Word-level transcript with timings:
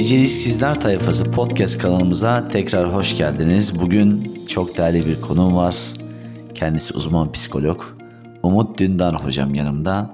Beceriksizler 0.00 0.80
Tayfası 0.80 1.32
podcast 1.32 1.78
kanalımıza 1.78 2.48
tekrar 2.48 2.94
hoş 2.94 3.16
geldiniz. 3.16 3.80
Bugün 3.80 4.40
çok 4.46 4.76
değerli 4.76 5.06
bir 5.06 5.20
konuğum 5.20 5.56
var. 5.56 5.76
Kendisi 6.54 6.94
uzman 6.94 7.32
psikolog. 7.32 7.84
Umut 8.42 8.78
Dündar 8.78 9.24
hocam 9.24 9.54
yanımda. 9.54 10.10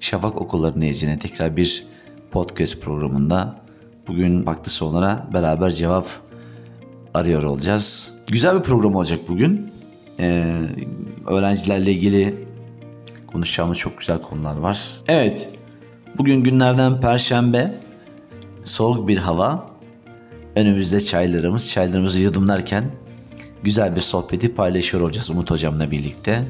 Şafak 0.00 0.40
Okulları 0.40 0.80
Necine 0.80 1.18
tekrar 1.18 1.56
bir 1.56 1.84
podcast 2.30 2.80
programında. 2.82 3.56
Bugün 4.08 4.46
vakti 4.46 4.70
sonlara 4.70 5.28
beraber 5.34 5.70
cevap 5.70 6.06
arıyor 7.14 7.42
olacağız. 7.42 8.14
Güzel 8.26 8.58
bir 8.58 8.62
program 8.62 8.96
olacak 8.96 9.20
bugün. 9.28 9.72
Ee, 10.20 10.60
öğrencilerle 11.26 11.92
ilgili 11.92 12.46
konuşacağımız 13.26 13.78
çok 13.78 13.98
güzel 13.98 14.22
konular 14.22 14.56
var. 14.56 14.88
Evet, 15.08 15.48
bugün 16.18 16.44
günlerden 16.44 17.00
Perşembe. 17.00 17.91
Soğuk 18.64 19.08
bir 19.08 19.18
hava. 19.18 19.70
Önümüzde 20.56 21.00
çaylarımız. 21.00 21.70
Çaylarımızı 21.70 22.18
yudumlarken 22.18 22.90
güzel 23.62 23.96
bir 23.96 24.00
sohbeti 24.00 24.54
paylaşıyor 24.54 25.02
olacağız 25.02 25.30
Umut 25.30 25.50
Hocam'la 25.50 25.90
birlikte. 25.90 26.44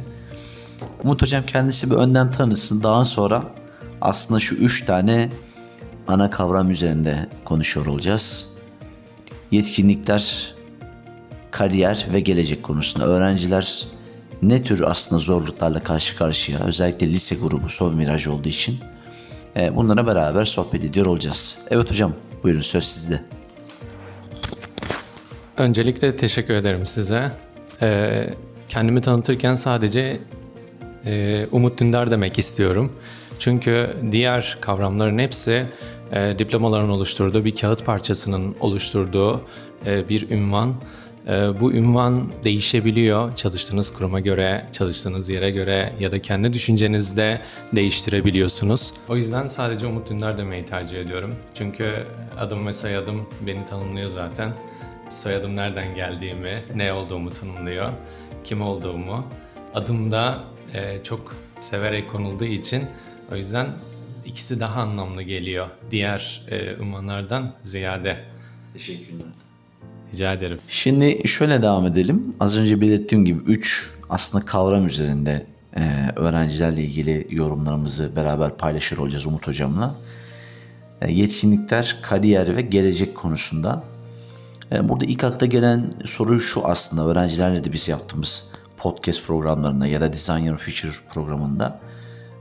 Umut 1.04 1.22
Hocam 1.22 1.46
kendisi 1.46 1.90
bir 1.90 1.96
önden 1.96 2.30
tanısın. 2.30 2.82
Daha 2.82 3.04
sonra 3.04 3.42
aslında 4.00 4.40
şu 4.40 4.54
üç 4.54 4.84
tane 4.84 5.30
ana 6.08 6.30
kavram 6.30 6.70
üzerinde 6.70 7.28
konuşuyor 7.44 7.86
olacağız. 7.86 8.52
Yetkinlikler, 9.50 10.54
kariyer 11.50 12.06
ve 12.12 12.20
gelecek 12.20 12.62
konusunda 12.62 13.06
öğrenciler 13.06 13.86
ne 14.42 14.62
tür 14.62 14.80
aslında 14.80 15.18
zorluklarla 15.18 15.82
karşı 15.82 16.16
karşıya 16.16 16.58
özellikle 16.58 17.08
lise 17.08 17.34
grubu 17.34 17.68
son 17.68 17.98
viraj 17.98 18.26
olduğu 18.26 18.48
için 18.48 18.78
bunlara 19.56 20.06
beraber 20.06 20.44
sohbet 20.44 20.84
ediyor 20.84 21.06
olacağız. 21.06 21.58
Evet 21.70 21.90
hocam 21.90 22.12
buyurun 22.42 22.60
söz 22.60 22.84
sizde. 22.84 23.20
Öncelikle 25.56 26.16
teşekkür 26.16 26.54
ederim 26.54 26.86
size. 26.86 27.32
Ee, 27.82 28.34
kendimi 28.68 29.00
tanıtırken 29.00 29.54
sadece 29.54 30.20
e, 31.06 31.46
Umut 31.52 31.80
Dündar 31.80 32.10
demek 32.10 32.38
istiyorum. 32.38 32.92
Çünkü 33.38 33.96
diğer 34.12 34.56
kavramların 34.60 35.18
hepsi 35.18 35.66
e, 36.12 36.38
diplomaların 36.38 36.90
oluşturduğu 36.90 37.44
bir 37.44 37.56
kağıt 37.56 37.84
parçasının 37.84 38.54
oluşturduğu 38.60 39.42
e, 39.86 40.08
bir 40.08 40.30
ünvan. 40.30 40.74
E, 41.28 41.60
bu 41.60 41.72
ünvan 41.72 42.32
değişebiliyor 42.44 43.36
çalıştığınız 43.36 43.94
kuruma 43.94 44.20
göre, 44.20 44.66
çalıştığınız 44.72 45.28
yere 45.28 45.50
göre 45.50 45.92
ya 46.00 46.12
da 46.12 46.22
kendi 46.22 46.52
düşüncenizde 46.52 47.40
değiştirebiliyorsunuz. 47.72 48.92
O 49.08 49.16
yüzden 49.16 49.46
sadece 49.46 49.86
Umut 49.86 50.10
Dündar 50.10 50.38
demeyi 50.38 50.66
tercih 50.66 51.00
ediyorum. 51.00 51.34
Çünkü 51.54 52.06
adım 52.38 52.66
ve 52.66 52.72
soyadım 52.72 53.28
beni 53.46 53.64
tanımlıyor 53.64 54.08
zaten. 54.08 54.52
Soyadım 55.10 55.56
nereden 55.56 55.94
geldiğimi, 55.94 56.62
ne 56.74 56.92
olduğumu 56.92 57.32
tanımlıyor, 57.32 57.92
kim 58.44 58.62
olduğumu. 58.62 59.26
Adım 59.74 60.10
da 60.10 60.38
e, 60.74 61.02
çok 61.02 61.36
severek 61.60 62.10
konulduğu 62.10 62.44
için 62.44 62.84
o 63.32 63.36
yüzden 63.36 63.66
ikisi 64.26 64.60
daha 64.60 64.82
anlamlı 64.82 65.22
geliyor 65.22 65.66
diğer 65.90 66.46
e, 66.50 66.76
ziyade. 67.62 68.24
Teşekkürler. 68.72 69.51
Rica 70.12 70.32
ederim. 70.32 70.58
Şimdi 70.68 71.28
şöyle 71.28 71.62
devam 71.62 71.86
edelim. 71.86 72.34
Az 72.40 72.56
önce 72.56 72.80
belirttiğim 72.80 73.24
gibi 73.24 73.40
3 73.40 73.90
aslında 74.10 74.44
kavram 74.44 74.86
üzerinde 74.86 75.46
e, 75.76 75.82
öğrencilerle 76.16 76.82
ilgili 76.82 77.26
yorumlarımızı 77.30 78.16
beraber 78.16 78.56
paylaşır 78.56 78.98
olacağız 78.98 79.26
Umut 79.26 79.46
Hocam'la. 79.46 79.94
E, 81.00 81.12
yetkinlikler, 81.12 81.96
kariyer 82.02 82.56
ve 82.56 82.60
gelecek 82.60 83.14
konusunda. 83.14 83.84
E, 84.72 84.88
burada 84.88 85.04
ilk 85.04 85.24
akla 85.24 85.46
gelen 85.46 85.92
soru 86.04 86.40
şu 86.40 86.66
aslında 86.66 87.06
öğrencilerle 87.06 87.64
de 87.64 87.72
biz 87.72 87.88
yaptığımız 87.88 88.52
podcast 88.76 89.26
programlarında 89.26 89.86
ya 89.86 90.00
da 90.00 90.12
Design 90.12 90.44
Your 90.44 90.58
Future 90.58 90.92
programında 91.14 91.80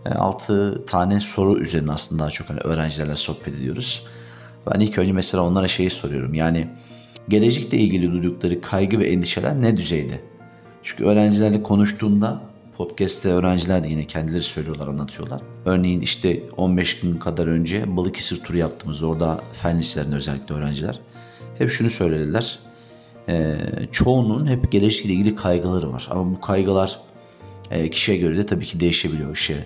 6 0.06 0.86
tane 0.86 1.20
soru 1.20 1.60
üzerine 1.60 1.92
aslında 1.92 2.22
daha 2.24 2.30
çok 2.30 2.50
hani 2.50 2.60
öğrencilerle 2.60 3.16
sohbet 3.16 3.48
ediyoruz. 3.48 4.08
Ben 4.68 4.80
ilk 4.80 4.98
önce 4.98 5.12
mesela 5.12 5.44
onlara 5.44 5.68
şeyi 5.68 5.90
soruyorum. 5.90 6.34
Yani 6.34 6.68
gelecekle 7.32 7.78
ilgili 7.78 8.12
duydukları 8.12 8.62
kaygı 8.62 9.00
ve 9.00 9.08
endişeler 9.08 9.62
ne 9.62 9.78
düzeyde? 9.78 10.20
Çünkü 10.84 11.06
öğrencilerle 11.06 11.64
konuştuğumda 11.64 12.42
podcast'te 12.78 13.30
öğrenciler 13.30 13.84
de 13.84 13.88
yine 13.88 14.08
kendileri 14.08 14.42
söylüyorlar, 14.42 14.88
anlatıyorlar. 14.88 15.42
Örneğin 15.66 16.02
işte 16.02 16.44
15 16.58 17.00
gün 17.00 17.18
kadar 17.18 17.48
önce 17.48 17.98
Balıkesir 17.98 18.44
turu 18.44 18.58
yaptığımız 18.58 19.04
orada 19.04 19.42
fen 19.54 19.80
liselerinde 19.80 20.16
özellikle 20.16 20.56
öğrenciler 20.56 21.00
hep 21.58 21.70
şunu 21.70 21.90
söylediler. 21.90 22.60
Ee, 23.30 23.58
çoğunun 23.92 24.48
hep 24.48 24.72
gelecekle 24.72 25.14
ilgili 25.14 25.36
kaygıları 25.36 25.94
var. 25.94 26.08
Ama 26.12 26.32
bu 26.32 26.42
kaygılar 26.42 27.00
e, 27.72 27.90
kişiye 27.90 28.18
göre 28.18 28.38
de 28.38 28.46
tabii 28.46 28.66
ki 28.66 28.80
değişebiliyor. 28.80 29.36
İşte 29.36 29.66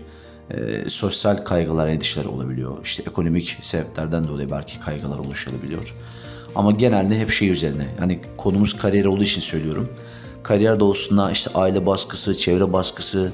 e, 0.51 0.89
sosyal 0.89 1.37
kaygılar, 1.37 1.87
endişeler 1.87 2.25
olabiliyor. 2.25 2.77
İşte 2.83 3.03
ekonomik 3.07 3.57
sebeplerden 3.61 4.27
dolayı 4.27 4.51
belki 4.51 4.79
kaygılar 4.79 5.19
oluşabiliyor. 5.19 5.95
Ama 6.55 6.71
genelde 6.71 7.19
hep 7.19 7.31
şey 7.31 7.49
üzerine. 7.49 7.87
Yani 7.99 8.19
konumuz 8.37 8.77
kariyer 8.77 9.05
olduğu 9.05 9.23
için 9.23 9.41
söylüyorum. 9.41 9.89
Kariyer 10.43 10.79
doğusunda 10.79 11.31
işte 11.31 11.51
aile 11.55 11.85
baskısı, 11.85 12.37
çevre 12.37 12.73
baskısı 12.73 13.33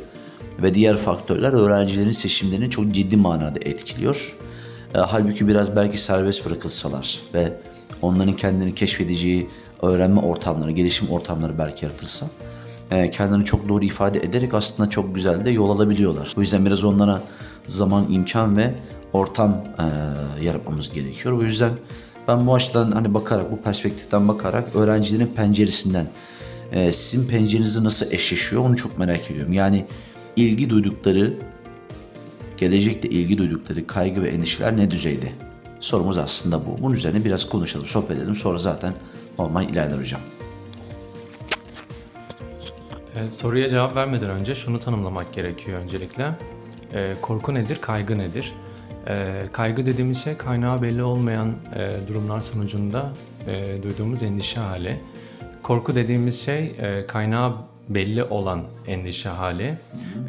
ve 0.62 0.74
diğer 0.74 0.98
faktörler 0.98 1.54
öğrencilerin 1.54 2.12
seçimlerini 2.12 2.70
çok 2.70 2.92
ciddi 2.92 3.18
manada 3.18 3.60
etkiliyor. 3.62 4.36
E, 4.96 5.00
halbuki 5.00 5.48
biraz 5.48 5.76
belki 5.76 5.98
serbest 5.98 6.46
bırakılsalar 6.46 7.20
ve 7.34 7.54
onların 8.02 8.36
kendini 8.36 8.76
keşfedeceği 8.76 9.50
öğrenme 9.82 10.20
ortamları, 10.22 10.72
gelişim 10.72 11.10
ortamları 11.10 11.58
belki 11.58 11.86
yaratılsa 11.86 12.28
e, 12.92 13.12
kendilerini 13.12 13.46
çok 13.46 13.70
doğru 13.70 13.86
ifade 13.86 14.20
ederek 14.20 14.54
aslında 14.54 14.90
çok 14.90 15.16
güzel 15.16 15.46
de 15.46 15.50
yol 15.50 15.70
alabiliyorlar. 15.70 16.34
O 16.38 16.42
yüzden 16.42 16.66
biraz 16.66 16.84
onlara 16.84 17.22
zaman, 17.68 18.12
imkan 18.12 18.58
ve 18.58 18.74
ortam 19.14 19.64
e, 19.80 19.86
yaratmamız 20.44 20.94
gerekiyor. 20.94 21.38
O 21.38 21.42
yüzden 21.44 21.72
ben 22.28 22.48
bu 22.48 22.56
açıdan 22.56 22.92
hani 22.92 23.14
bakarak, 23.14 23.52
bu 23.52 23.62
perspektiften 23.62 24.28
bakarak 24.28 24.76
öğrencilerin 24.76 25.28
penceresinden 25.28 26.08
e, 26.72 26.92
sizin 26.92 27.28
pencerenizi 27.28 27.84
nasıl 27.84 28.12
eşleşiyor 28.12 28.66
onu 28.66 28.76
çok 28.76 28.98
merak 28.98 29.32
ediyorum. 29.32 29.54
Yani 29.54 29.86
ilgi 30.36 30.70
duydukları, 30.70 31.34
gelecekte 32.58 33.10
ilgi 33.10 33.38
duydukları 33.38 33.88
kaygı 33.88 34.22
ve 34.24 34.30
endişeler 34.30 34.78
ne 34.78 34.92
düzeyde? 34.92 35.32
Sorumuz 35.80 36.18
aslında 36.18 36.66
bu. 36.66 36.82
Bunun 36.82 36.94
üzerine 36.94 37.26
biraz 37.26 37.50
konuşalım, 37.50 37.86
sohbet 37.86 38.18
edelim. 38.18 38.36
Sonra 38.36 38.58
zaten 38.58 38.94
normal 39.40 39.70
ilerler 39.70 39.98
hocam. 39.98 40.22
Ee, 43.16 43.32
soruya 43.32 43.70
cevap 43.70 43.96
vermeden 43.96 44.30
önce 44.30 44.56
şunu 44.56 44.80
tanımlamak 44.80 45.34
gerekiyor 45.34 45.80
öncelikle. 45.80 46.38
Ee, 46.94 47.16
korku 47.22 47.54
nedir, 47.54 47.78
kaygı 47.82 48.18
nedir? 48.18 48.54
Ee, 49.08 49.46
kaygı 49.52 49.86
dediğimiz 49.86 50.24
şey 50.24 50.38
kaynağı 50.38 50.82
belli 50.82 51.04
olmayan 51.04 51.56
e, 51.76 52.08
durumlar 52.08 52.42
sonucunda 52.42 53.12
e, 53.48 53.84
duyduğumuz 53.84 54.24
endişe 54.24 54.60
hali. 54.60 55.02
Korku 55.64 55.96
dediğimiz 55.96 56.46
şey 56.46 56.76
e, 56.80 57.08
kaynağı 57.08 57.56
belli 57.90 58.24
olan 58.24 58.64
endişe 58.88 59.30
hali. 59.30 59.78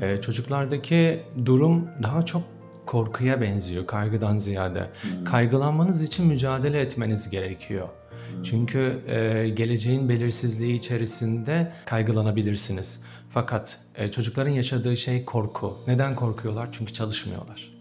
E, 0.00 0.20
çocuklardaki 0.20 1.22
durum 1.44 1.88
daha 2.02 2.24
çok 2.24 2.42
korkuya 2.86 3.40
benziyor 3.40 3.86
kaygıdan 3.86 4.36
ziyade. 4.36 4.90
Kaygılanmanız 5.24 6.02
için 6.02 6.26
mücadele 6.26 6.80
etmeniz 6.80 7.30
gerekiyor. 7.30 7.88
Çünkü 8.42 8.98
e, 9.08 9.48
geleceğin 9.48 10.08
belirsizliği 10.08 10.75
içerisinde 10.75 11.72
kaygılanabilirsiniz. 11.86 13.04
Fakat 13.28 13.78
e, 13.94 14.10
çocukların 14.10 14.50
yaşadığı 14.50 14.96
şey 14.96 15.25
korku. 15.25 15.78
Neden 15.86 16.14
korkuyorlar? 16.14 16.68
Çünkü 16.72 16.92
çalışmıyorlar. 16.92 17.72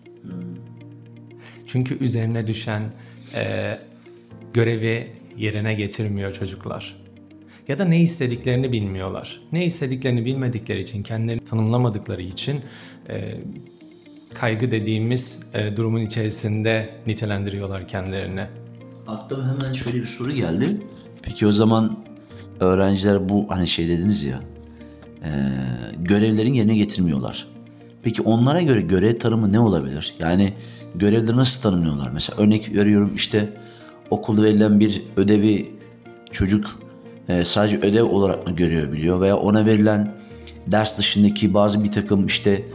Çünkü 1.67 2.03
üzerine 2.03 2.47
düşen 2.47 2.81
e, 3.35 3.77
görevi 4.53 5.07
yerine 5.37 5.73
getirmiyor 5.73 6.33
çocuklar. 6.33 7.01
Ya 7.67 7.79
da 7.79 7.85
ne 7.85 8.01
istediklerini 8.01 8.71
bilmiyorlar. 8.71 9.41
Ne 9.51 9.65
istediklerini 9.65 10.25
bilmedikleri 10.25 10.79
için, 10.79 11.03
kendilerini 11.03 11.43
tanımlamadıkları 11.43 12.21
için 12.21 12.61
e, 13.09 13.37
kaygı 14.33 14.71
dediğimiz 14.71 15.43
e, 15.53 15.77
durumun 15.77 16.01
içerisinde 16.01 16.89
nitelendiriyorlar 17.07 17.87
kendilerini. 17.87 18.45
Aklıma 19.07 19.53
hemen 19.53 19.73
şöyle 19.73 19.97
bir 19.97 20.05
soru 20.05 20.31
geldi. 20.31 20.77
Peki 21.21 21.47
o 21.47 21.51
zaman 21.51 21.97
öğrenciler 22.59 23.29
bu 23.29 23.45
hani 23.49 23.67
şey 23.67 23.87
dediniz 23.87 24.23
ya 24.23 24.41
e, 25.23 25.29
görevlerin 25.99 26.53
yerine 26.53 26.75
getirmiyorlar. 26.75 27.47
Peki 28.03 28.21
onlara 28.21 28.61
göre 28.61 28.81
görev 28.81 29.15
tanımı 29.15 29.53
ne 29.53 29.59
olabilir? 29.59 30.15
Yani 30.19 30.53
görevleri 30.95 31.37
nasıl 31.37 31.61
tanımlıyorlar? 31.61 32.09
Mesela 32.13 32.43
örnek 32.43 32.75
veriyorum 32.75 33.11
işte 33.15 33.49
okulda 34.09 34.43
verilen 34.43 34.79
bir 34.79 35.01
ödevi 35.17 35.71
çocuk 36.31 36.79
e, 37.29 37.43
sadece 37.43 37.77
ödev 37.77 38.03
olarak 38.03 38.47
mı 38.47 38.55
görüyor 38.55 38.91
biliyor 38.91 39.21
veya 39.21 39.37
ona 39.37 39.65
verilen 39.65 40.13
ders 40.67 40.97
dışındaki 40.97 41.53
bazı 41.53 41.83
bir 41.83 41.91
takım 41.91 42.25
işte 42.25 42.65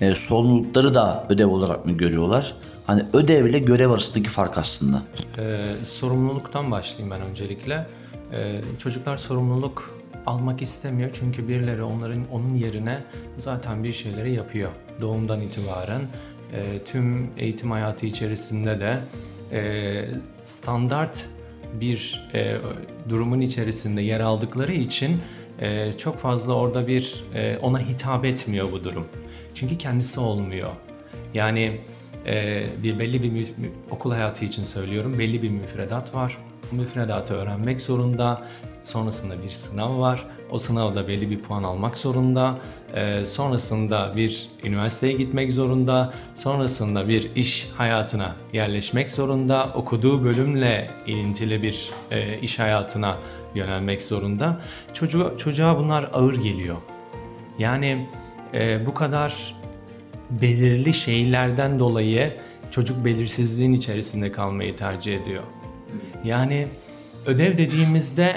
e, 0.00 0.14
sorumlulukları 0.14 0.94
da 0.94 1.26
ödev 1.28 1.46
olarak 1.46 1.86
mı 1.86 1.92
görüyorlar? 1.92 2.54
Hani 2.86 3.02
ödevle 3.12 3.58
görev 3.58 3.90
arasındaki 3.90 4.30
fark 4.30 4.58
aslında. 4.58 5.02
Ee, 5.38 5.74
sorumluluktan 5.84 6.70
başlayayım 6.70 7.10
ben 7.10 7.20
öncelikle. 7.20 7.86
Ee, 8.32 8.60
çocuklar 8.78 9.16
sorumluluk 9.16 9.94
almak 10.26 10.62
istemiyor 10.62 11.10
çünkü 11.12 11.48
birileri 11.48 11.82
onların 11.82 12.30
onun 12.32 12.54
yerine 12.54 13.04
zaten 13.36 13.84
bir 13.84 13.92
şeyleri 13.92 14.34
yapıyor. 14.34 14.70
Doğumdan 15.00 15.40
itibaren 15.40 16.02
e, 16.54 16.84
tüm 16.84 17.30
eğitim 17.36 17.70
hayatı 17.70 18.06
içerisinde 18.06 18.80
de 18.80 19.00
e, 19.52 20.04
standart 20.42 21.28
bir 21.80 22.28
e, 22.34 22.56
durumun 23.08 23.40
içerisinde 23.40 24.02
yer 24.02 24.20
aldıkları 24.20 24.72
için 24.72 25.20
e, 25.60 25.92
çok 25.98 26.18
fazla 26.18 26.54
orada 26.54 26.86
bir 26.86 27.24
ona 27.62 27.78
hitap 27.78 28.24
etmiyor 28.24 28.72
bu 28.72 28.84
durum. 28.84 29.06
Çünkü 29.54 29.78
kendisi 29.78 30.20
olmuyor. 30.20 30.70
Yani 31.34 31.80
bir 32.82 32.98
belli 32.98 33.34
bir 33.34 33.48
okul 33.90 34.12
hayatı 34.12 34.44
için 34.44 34.64
söylüyorum 34.64 35.18
belli 35.18 35.42
bir 35.42 35.50
müfredat 35.50 36.14
var. 36.14 36.38
Bu 36.72 36.76
müfredatı 36.76 37.34
öğrenmek 37.34 37.80
zorunda. 37.80 38.46
Sonrasında 38.84 39.42
bir 39.42 39.50
sınav 39.50 39.98
var. 39.98 40.26
O 40.54 40.58
sınavda 40.58 41.08
belli 41.08 41.30
bir 41.30 41.42
puan 41.42 41.62
almak 41.62 41.98
zorunda. 41.98 42.58
E, 42.94 43.24
sonrasında 43.24 44.12
bir 44.16 44.48
üniversiteye 44.64 45.12
gitmek 45.12 45.52
zorunda. 45.52 46.14
Sonrasında 46.34 47.08
bir 47.08 47.30
iş 47.36 47.68
hayatına 47.76 48.36
yerleşmek 48.52 49.10
zorunda. 49.10 49.72
Okuduğu 49.74 50.24
bölümle 50.24 50.90
ilintili 51.06 51.62
bir 51.62 51.90
e, 52.10 52.38
iş 52.38 52.58
hayatına 52.58 53.18
yönelmek 53.54 54.02
zorunda. 54.02 54.60
Çocuğa, 54.92 55.36
çocuğa 55.38 55.78
bunlar 55.78 56.10
ağır 56.12 56.34
geliyor. 56.34 56.76
Yani 57.58 58.08
e, 58.54 58.86
bu 58.86 58.94
kadar 58.94 59.54
belirli 60.30 60.94
şeylerden 60.94 61.78
dolayı 61.78 62.32
çocuk 62.70 63.04
belirsizliğin 63.04 63.72
içerisinde 63.72 64.32
kalmayı 64.32 64.76
tercih 64.76 65.22
ediyor. 65.22 65.42
Yani 66.24 66.66
ödev 67.26 67.58
dediğimizde 67.58 68.36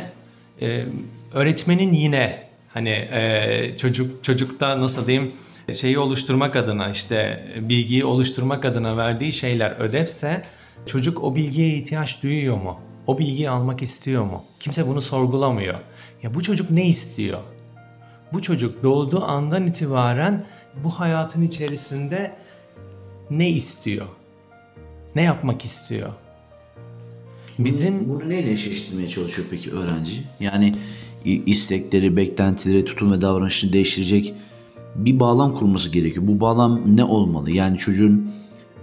e, 0.62 0.86
öğretmenin 1.34 1.94
yine 1.94 2.48
hani 2.74 2.90
e, 2.90 3.76
çocuk 3.78 4.24
çocukta 4.24 4.82
nasıl 4.82 5.08
diyeyim 5.08 5.34
şeyi 5.74 6.00
oluşturmak 6.00 6.56
adına 6.56 6.90
işte 6.90 7.48
bilgiyi 7.60 8.06
oluşturmak 8.06 8.66
adına 8.66 8.98
verdiği 8.98 9.32
şeyler 9.32 9.72
ödevse 9.80 10.42
çocuk 10.86 11.24
o 11.24 11.36
bilgiye 11.36 11.78
ihtiyaç 11.78 12.24
duyuyor 12.24 12.58
mu? 12.58 12.80
O 13.08 13.18
bilgiyi 13.18 13.50
almak 13.50 13.82
istiyor 13.82 14.24
mu? 14.24 14.44
Kimse 14.60 14.88
bunu 14.88 15.02
sorgulamıyor. 15.02 15.80
Ya 16.24 16.34
bu 16.34 16.44
çocuk 16.44 16.72
ne 16.72 16.88
istiyor? 16.88 17.40
Bu 18.34 18.42
çocuk 18.42 18.84
doğduğu 18.84 19.24
andan 19.24 19.68
itibaren 19.68 20.46
bu 20.84 20.90
hayatın 20.90 21.42
içerisinde 21.42 22.36
ne 23.30 23.50
istiyor? 23.50 24.08
Ne 25.16 25.24
yapmak 25.24 25.66
istiyor? 25.66 26.14
Bizim 27.60 28.10
Bunu 28.10 28.30
neyle 28.30 28.52
eşleştirmeye 28.52 29.08
çalışıyor 29.08 29.48
peki 29.52 29.72
öğrenci? 29.72 30.24
Yani 30.40 30.74
istekleri, 31.46 32.18
beklentileri, 32.18 32.86
tutum 32.86 33.12
ve 33.12 33.22
davranışını 33.22 33.74
değiştirecek 33.74 34.34
bir 34.96 35.20
bağlam 35.20 35.56
kurması 35.56 35.90
gerekiyor. 35.90 36.28
Bu 36.28 36.40
bağlam 36.40 36.82
ne 36.96 37.04
olmalı? 37.04 37.52
Yani 37.52 37.78
çocuğun 37.78 38.32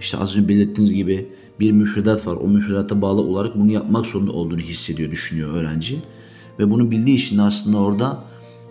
işte 0.01 0.19
az 0.19 0.37
önce 0.37 0.49
belirttiğiniz 0.49 0.95
gibi 0.95 1.29
bir 1.61 1.73
müfredat 1.73 2.27
var. 2.27 2.37
O 2.37 2.49
müfredata 2.49 3.03
bağlı 3.03 3.21
olarak 3.21 3.59
bunu 3.59 3.73
yapmak 3.73 4.07
zorunda 4.07 4.33
olduğunu 4.33 4.61
hissediyor, 4.61 5.11
düşünüyor 5.11 5.55
öğrenci. 5.55 5.99
Ve 6.59 6.71
bunu 6.71 6.91
bildiği 6.91 7.17
için 7.17 7.39
aslında 7.39 7.79
orada 7.79 8.25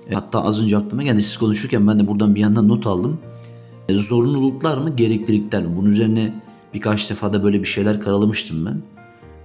e, 0.09 0.13
hatta 0.13 0.43
az 0.43 0.63
önce 0.63 0.77
aklıma 0.77 1.03
geldi 1.03 1.21
siz 1.21 1.37
konuşurken 1.37 1.87
ben 1.87 1.99
de 1.99 2.07
buradan 2.07 2.35
bir 2.35 2.39
yandan 2.39 2.67
not 2.67 2.87
aldım. 2.87 3.19
E, 3.89 3.93
zorunluluklar 3.93 4.77
mı, 4.77 4.95
gereklilikler 4.95 5.65
mi? 5.65 5.75
Bunun 5.75 5.89
üzerine 5.89 6.41
birkaç 6.73 7.09
defa 7.09 7.33
da 7.33 7.43
böyle 7.43 7.59
bir 7.59 7.67
şeyler 7.67 7.99
karalamıştım 7.99 8.65
ben. 8.65 8.81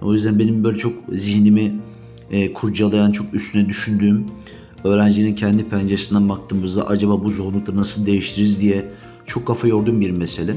O 0.01 0.13
yüzden 0.13 0.39
benim 0.39 0.63
böyle 0.63 0.77
çok 0.77 0.93
zihnimi 1.13 1.79
e, 2.31 2.53
kurcalayan, 2.53 3.11
çok 3.11 3.33
üstüne 3.33 3.69
düşündüğüm, 3.69 4.25
öğrencinin 4.83 5.35
kendi 5.35 5.63
penceresinden 5.69 6.29
baktığımızda 6.29 6.87
acaba 6.87 7.23
bu 7.23 7.29
zorunlulukları 7.29 7.77
nasıl 7.77 8.05
değiştiririz 8.05 8.61
diye 8.61 8.91
çok 9.25 9.45
kafa 9.45 9.67
yorduğum 9.67 10.01
bir 10.01 10.11
mesele. 10.11 10.55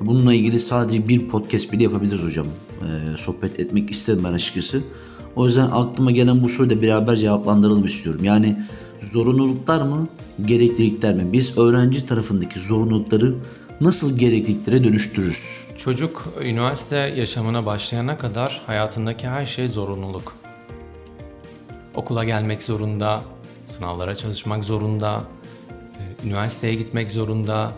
Bununla 0.00 0.34
ilgili 0.34 0.60
sadece 0.60 1.08
bir 1.08 1.28
podcast 1.28 1.72
bile 1.72 1.82
yapabiliriz 1.82 2.24
hocam. 2.24 2.46
E, 2.46 3.16
sohbet 3.16 3.60
etmek 3.60 3.90
isterim 3.90 4.20
ben 4.24 4.32
açıkçası. 4.32 4.82
O 5.36 5.46
yüzden 5.46 5.70
aklıma 5.72 6.10
gelen 6.10 6.42
bu 6.42 6.48
soruyu 6.48 6.70
da 6.70 6.82
beraber 6.82 7.16
cevaplandıralım 7.16 7.84
istiyorum. 7.84 8.24
Yani 8.24 8.62
zorunluluklar 9.00 9.82
mı, 9.82 10.08
gereklilikler 10.44 11.14
mi? 11.14 11.32
Biz 11.32 11.58
öğrenci 11.58 12.06
tarafındaki 12.06 12.60
zorunlulukları 12.60 13.34
nasıl 13.80 14.18
gerekliliklere 14.18 14.84
dönüştürürüz? 14.84 15.70
çocuk 15.76 16.28
üniversite 16.40 16.96
yaşamına 16.96 17.66
başlayana 17.66 18.18
kadar 18.18 18.62
hayatındaki 18.66 19.28
her 19.28 19.46
şey 19.46 19.68
zorunluluk. 19.68 20.39
Okula 21.94 22.24
gelmek 22.24 22.62
zorunda, 22.62 23.22
sınavlara 23.64 24.14
çalışmak 24.14 24.64
zorunda, 24.64 25.24
e, 25.98 26.26
üniversiteye 26.26 26.74
gitmek 26.74 27.10
zorunda. 27.10 27.72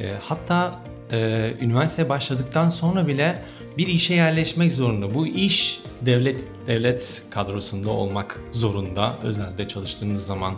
E, 0.00 0.12
Hatta 0.22 0.82
e, 1.12 1.52
üniversiteye 1.60 2.08
başladıktan 2.08 2.70
sonra 2.70 3.06
bile 3.06 3.42
bir 3.78 3.86
işe 3.86 4.14
yerleşmek 4.14 4.72
zorunda. 4.72 5.14
Bu 5.14 5.26
iş 5.26 5.80
devlet 6.02 6.46
devlet 6.66 7.24
kadrosunda 7.30 7.90
olmak 7.90 8.40
zorunda. 8.52 9.16
Özelde 9.22 9.68
çalıştığınız 9.68 10.26
zaman 10.26 10.54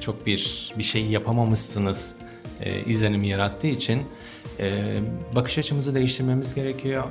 çok 0.00 0.26
bir 0.26 0.72
bir 0.78 0.82
şey 0.82 1.06
yapamamışsınız 1.06 2.16
izlenimi 2.86 3.28
yarattığı 3.28 3.66
için 3.66 4.02
bakış 5.34 5.58
açımızı 5.58 5.94
değiştirmemiz 5.94 6.54
gerekiyor 6.54 7.04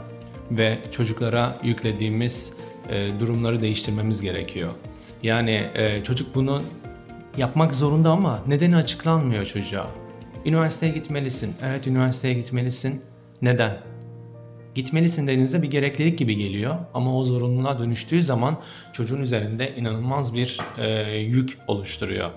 ve 0.52 0.78
çocuklara 0.92 1.60
yüklediğimiz 1.64 2.58
durumları 3.20 3.62
değiştirmemiz 3.62 4.22
gerekiyor. 4.22 4.70
Yani 5.26 5.70
e, 5.76 6.04
çocuk 6.04 6.36
bunu 6.36 6.62
yapmak 7.38 7.76
zorunda 7.76 8.10
ama 8.10 8.44
nedeni 8.48 8.76
açıklanmıyor 8.76 9.46
çocuğa. 9.46 9.92
Üniversiteye 10.46 10.92
gitmelisin. 10.92 11.56
Evet 11.64 11.88
üniversiteye 11.88 12.34
gitmelisin. 12.34 13.02
Neden? 13.42 13.78
Gitmelisin 14.76 15.28
dediğinizde 15.28 15.62
bir 15.62 15.72
gereklilik 15.72 16.20
gibi 16.20 16.36
geliyor 16.36 16.76
ama 16.94 17.18
o 17.18 17.24
zorunluluğa 17.24 17.80
dönüştüğü 17.80 18.22
zaman 18.22 18.62
çocuğun 18.94 19.22
üzerinde 19.22 19.76
inanılmaz 19.76 20.36
bir 20.36 20.60
e, 20.78 21.18
yük 21.18 21.58
oluşturuyor. 21.68 22.30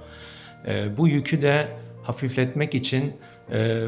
E, 0.66 0.96
bu 0.98 1.08
yükü 1.08 1.42
de 1.42 1.68
hafifletmek 2.02 2.74
için 2.74 3.12
e, 3.52 3.84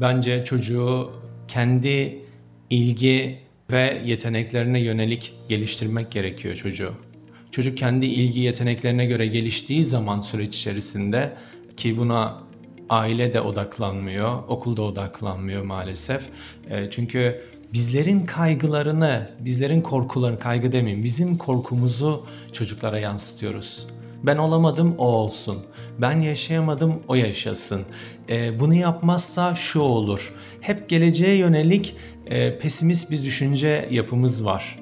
bence 0.00 0.44
çocuğu 0.44 1.12
kendi 1.48 2.22
ilgi 2.70 3.38
ve 3.70 4.02
yeteneklerine 4.04 4.80
yönelik 4.80 5.32
geliştirmek 5.48 6.10
gerekiyor 6.10 6.54
çocuğu. 6.54 7.07
Çocuk 7.50 7.78
kendi 7.78 8.06
ilgi 8.06 8.40
yeteneklerine 8.40 9.06
göre 9.06 9.26
geliştiği 9.26 9.84
zaman 9.84 10.20
süreç 10.20 10.56
içerisinde 10.56 11.36
ki 11.76 11.96
buna 11.96 12.42
aile 12.90 13.34
de 13.34 13.40
odaklanmıyor, 13.40 14.42
okulda 14.48 14.82
odaklanmıyor 14.82 15.62
maalesef. 15.62 16.22
E, 16.70 16.90
çünkü 16.90 17.42
bizlerin 17.72 18.26
kaygılarını, 18.26 19.30
bizlerin 19.40 19.80
korkularını, 19.80 20.38
kaygı 20.38 20.72
demeyeyim, 20.72 21.04
bizim 21.04 21.38
korkumuzu 21.38 22.26
çocuklara 22.52 22.98
yansıtıyoruz. 22.98 23.86
Ben 24.22 24.36
olamadım, 24.36 24.94
o 24.98 25.06
olsun. 25.06 25.58
Ben 25.98 26.20
yaşayamadım, 26.20 27.02
o 27.08 27.14
yaşasın. 27.14 27.84
E, 28.28 28.60
bunu 28.60 28.74
yapmazsa 28.74 29.54
şu 29.54 29.80
olur. 29.80 30.34
Hep 30.60 30.88
geleceğe 30.88 31.36
yönelik 31.36 31.96
e, 32.26 32.58
pesimist 32.58 33.10
bir 33.10 33.22
düşünce 33.22 33.88
yapımız 33.90 34.44
var. 34.44 34.78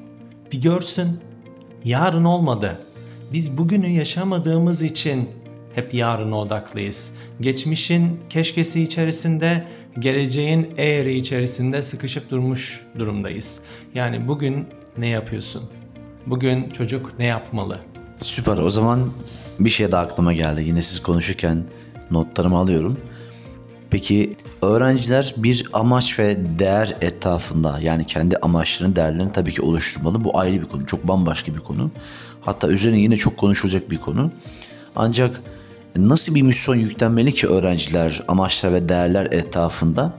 Bir 0.52 0.62
görsün, 0.62 1.20
yarın 1.86 2.24
olmadı. 2.24 2.78
Biz 3.32 3.58
bugünü 3.58 3.88
yaşamadığımız 3.88 4.82
için 4.82 5.30
hep 5.74 5.94
yarına 5.94 6.38
odaklıyız. 6.38 7.14
Geçmişin 7.40 8.20
keşkesi 8.30 8.82
içerisinde, 8.82 9.64
geleceğin 9.98 10.74
eğri 10.78 11.16
içerisinde 11.16 11.82
sıkışıp 11.82 12.30
durmuş 12.30 12.82
durumdayız. 12.98 13.62
Yani 13.94 14.28
bugün 14.28 14.66
ne 14.98 15.06
yapıyorsun? 15.06 15.62
Bugün 16.26 16.70
çocuk 16.70 17.12
ne 17.18 17.24
yapmalı? 17.24 17.80
Süper. 18.22 18.58
O 18.58 18.70
zaman 18.70 19.10
bir 19.60 19.70
şey 19.70 19.92
daha 19.92 20.02
aklıma 20.02 20.32
geldi. 20.32 20.62
Yine 20.66 20.82
siz 20.82 21.02
konuşurken 21.02 21.64
notlarımı 22.10 22.58
alıyorum. 22.58 22.98
Peki 23.90 24.36
öğrenciler 24.62 25.34
bir 25.36 25.66
amaç 25.72 26.18
ve 26.18 26.36
değer 26.58 26.96
etrafında 27.00 27.78
yani 27.80 28.06
kendi 28.06 28.36
amaçlarını, 28.36 28.96
değerlerini 28.96 29.32
tabii 29.32 29.52
ki 29.52 29.62
oluşturmalı. 29.62 30.24
Bu 30.24 30.38
ayrı 30.38 30.62
bir 30.62 30.66
konu. 30.66 30.86
Çok 30.86 31.08
bambaşka 31.08 31.54
bir 31.54 31.60
konu. 31.60 31.90
Hatta 32.40 32.68
üzerine 32.68 33.00
yine 33.00 33.16
çok 33.16 33.36
konuşulacak 33.36 33.90
bir 33.90 33.98
konu. 33.98 34.30
Ancak 34.96 35.40
nasıl 35.96 36.34
bir 36.34 36.42
misyon 36.42 36.76
yüklenmeli 36.76 37.34
ki 37.34 37.46
öğrenciler 37.46 38.22
amaçlar 38.28 38.72
ve 38.72 38.88
değerler 38.88 39.26
etrafında? 39.26 40.12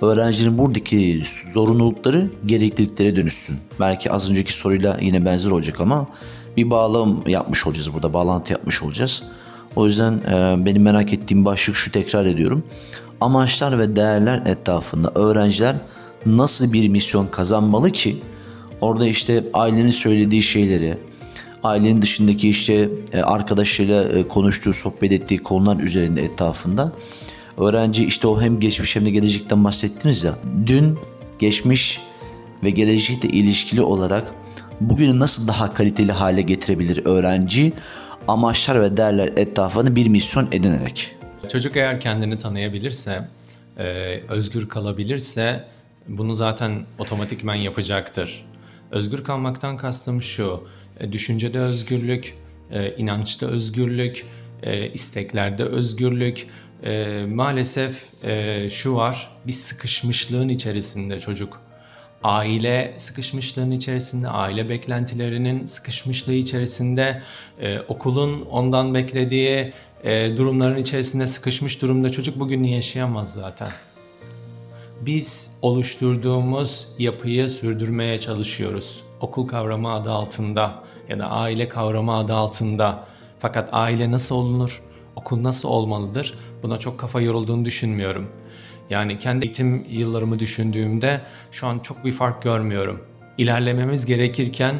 Öğrencinin 0.00 0.58
buradaki 0.58 1.22
zorunlulukları 1.52 2.30
gerekliliklere 2.46 3.16
dönüşsün. 3.16 3.58
Belki 3.80 4.12
az 4.12 4.30
önceki 4.30 4.52
soruyla 4.52 4.96
yine 5.00 5.24
benzer 5.24 5.50
olacak 5.50 5.80
ama 5.80 6.08
bir 6.56 6.70
bağlam 6.70 7.24
yapmış 7.26 7.66
olacağız 7.66 7.94
burada. 7.94 8.12
Bağlantı 8.12 8.52
yapmış 8.52 8.82
olacağız. 8.82 9.22
O 9.76 9.86
yüzden 9.86 10.12
e, 10.12 10.66
benim 10.66 10.82
merak 10.82 11.12
ettiğim 11.12 11.44
başlık 11.44 11.76
şu 11.76 11.92
tekrar 11.92 12.26
ediyorum. 12.26 12.64
Amaçlar 13.20 13.78
ve 13.78 13.96
değerler 13.96 14.42
etrafında 14.46 15.12
öğrenciler 15.14 15.76
nasıl 16.26 16.72
bir 16.72 16.88
misyon 16.88 17.26
kazanmalı 17.26 17.90
ki 17.90 18.16
orada 18.80 19.06
işte 19.06 19.44
ailenin 19.54 19.90
söylediği 19.90 20.42
şeyleri, 20.42 20.98
ailenin 21.62 22.02
dışındaki 22.02 22.48
işte 22.48 22.88
e, 23.12 23.22
arkadaşlarıyla 23.22 24.04
e, 24.04 24.28
konuştuğu, 24.28 24.72
sohbet 24.72 25.12
ettiği 25.12 25.38
konular 25.38 25.76
üzerinde 25.76 26.24
etrafında 26.24 26.92
öğrenci 27.58 28.06
işte 28.06 28.26
o 28.26 28.40
hem 28.40 28.60
geçmiş 28.60 28.96
hem 28.96 29.06
de 29.06 29.10
gelecekten 29.10 29.64
bahsettiniz 29.64 30.24
ya. 30.24 30.34
Dün, 30.66 30.98
geçmiş 31.38 32.00
ve 32.64 32.70
gelecekle 32.70 33.28
ilişkili 33.28 33.82
olarak 33.82 34.34
bugünü 34.80 35.18
nasıl 35.18 35.48
daha 35.48 35.74
kaliteli 35.74 36.12
hale 36.12 36.42
getirebilir 36.42 37.06
öğrenci 37.06 37.72
amaçlar 38.28 38.82
ve 38.82 38.96
değerler 38.96 39.28
etrafını 39.36 39.96
bir 39.96 40.08
misyon 40.08 40.48
edinerek. 40.52 41.16
Çocuk 41.52 41.76
eğer 41.76 42.00
kendini 42.00 42.38
tanıyabilirse, 42.38 43.28
e, 43.78 43.84
özgür 44.28 44.68
kalabilirse 44.68 45.64
bunu 46.08 46.34
zaten 46.34 46.82
otomatikmen 46.98 47.54
yapacaktır. 47.54 48.46
Özgür 48.90 49.24
kalmaktan 49.24 49.76
kastım 49.76 50.22
şu, 50.22 50.64
e, 51.00 51.12
düşüncede 51.12 51.58
özgürlük, 51.58 52.34
e, 52.70 52.96
inançta 52.96 53.46
özgürlük, 53.46 54.26
isteklerde 54.94 55.64
özgürlük. 55.64 56.46
Maalesef 57.28 58.08
şu 58.70 58.94
var, 58.96 59.30
bir 59.46 59.52
sıkışmışlığın 59.52 60.48
içerisinde 60.48 61.18
çocuk. 61.18 61.60
Aile 62.24 62.94
sıkışmışlığın 62.96 63.70
içerisinde, 63.70 64.28
aile 64.28 64.68
beklentilerinin 64.68 65.66
sıkışmışlığı 65.66 66.34
içerisinde, 66.34 67.22
e, 67.60 67.80
okulun 67.80 68.42
ondan 68.42 68.94
beklediği 68.94 69.72
e, 70.04 70.36
durumların 70.36 70.78
içerisinde 70.78 71.26
sıkışmış 71.26 71.82
durumda 71.82 72.10
çocuk 72.10 72.40
bugünü 72.40 72.68
yaşayamaz 72.68 73.32
zaten 73.32 73.68
biz 75.06 75.58
oluşturduğumuz 75.62 76.88
yapıyı 76.98 77.48
sürdürmeye 77.48 78.18
çalışıyoruz. 78.18 79.02
Okul 79.20 79.48
kavramı 79.48 79.92
adı 79.92 80.10
altında 80.10 80.84
ya 81.08 81.18
da 81.18 81.30
aile 81.30 81.68
kavramı 81.68 82.16
adı 82.16 82.34
altında. 82.34 83.06
Fakat 83.38 83.68
aile 83.72 84.10
nasıl 84.10 84.34
olunur? 84.34 84.82
Okul 85.16 85.42
nasıl 85.42 85.68
olmalıdır? 85.68 86.34
Buna 86.62 86.78
çok 86.78 87.00
kafa 87.00 87.20
yorulduğunu 87.20 87.64
düşünmüyorum. 87.64 88.28
Yani 88.90 89.18
kendi 89.18 89.44
eğitim 89.44 89.86
yıllarımı 89.88 90.38
düşündüğümde 90.38 91.20
şu 91.50 91.66
an 91.66 91.78
çok 91.78 92.04
bir 92.04 92.12
fark 92.12 92.42
görmüyorum. 92.42 93.00
İlerlememiz 93.38 94.06
gerekirken 94.06 94.74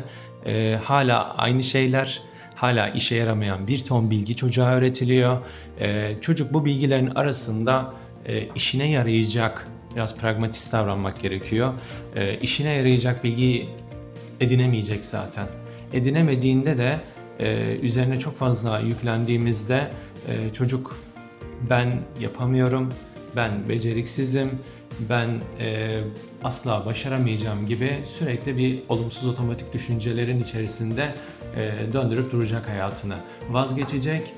e, 0.46 0.78
hala 0.84 1.34
aynı 1.34 1.62
şeyler, 1.62 2.22
hala 2.54 2.88
işe 2.88 3.14
yaramayan 3.14 3.66
bir 3.66 3.84
ton 3.84 4.10
bilgi 4.10 4.36
çocuğa 4.36 4.72
öğretiliyor. 4.72 5.38
E, 5.80 6.14
çocuk 6.20 6.52
bu 6.52 6.64
bilgilerin 6.64 7.10
arasında 7.14 7.94
e, 8.26 8.48
işine 8.54 8.90
yarayacak 8.90 9.68
biraz 9.94 10.18
pragmatist 10.18 10.72
davranmak 10.72 11.20
gerekiyor. 11.20 11.74
E, 12.16 12.38
işine 12.38 12.72
yarayacak 12.72 13.24
bilgi 13.24 13.68
edinemeyecek 14.40 15.04
zaten. 15.04 15.46
Edinemediğinde 15.92 16.78
de 16.78 16.96
e, 17.38 17.76
üzerine 17.82 18.18
çok 18.18 18.36
fazla 18.36 18.78
yüklendiğimizde 18.78 19.88
e, 20.28 20.52
çocuk 20.52 20.98
ben 21.70 22.00
yapamıyorum, 22.20 22.92
ben 23.36 23.68
beceriksizim, 23.68 24.50
ben 25.00 25.40
e, 25.60 26.00
asla 26.44 26.86
başaramayacağım 26.86 27.66
gibi 27.66 28.02
sürekli 28.04 28.56
bir 28.56 28.82
olumsuz 28.88 29.28
otomatik 29.28 29.72
düşüncelerin 29.72 30.40
içerisinde 30.40 31.14
e, 31.56 31.92
döndürüp 31.92 32.32
duracak 32.32 32.68
hayatını. 32.68 33.16
Vazgeçecek, 33.50 34.34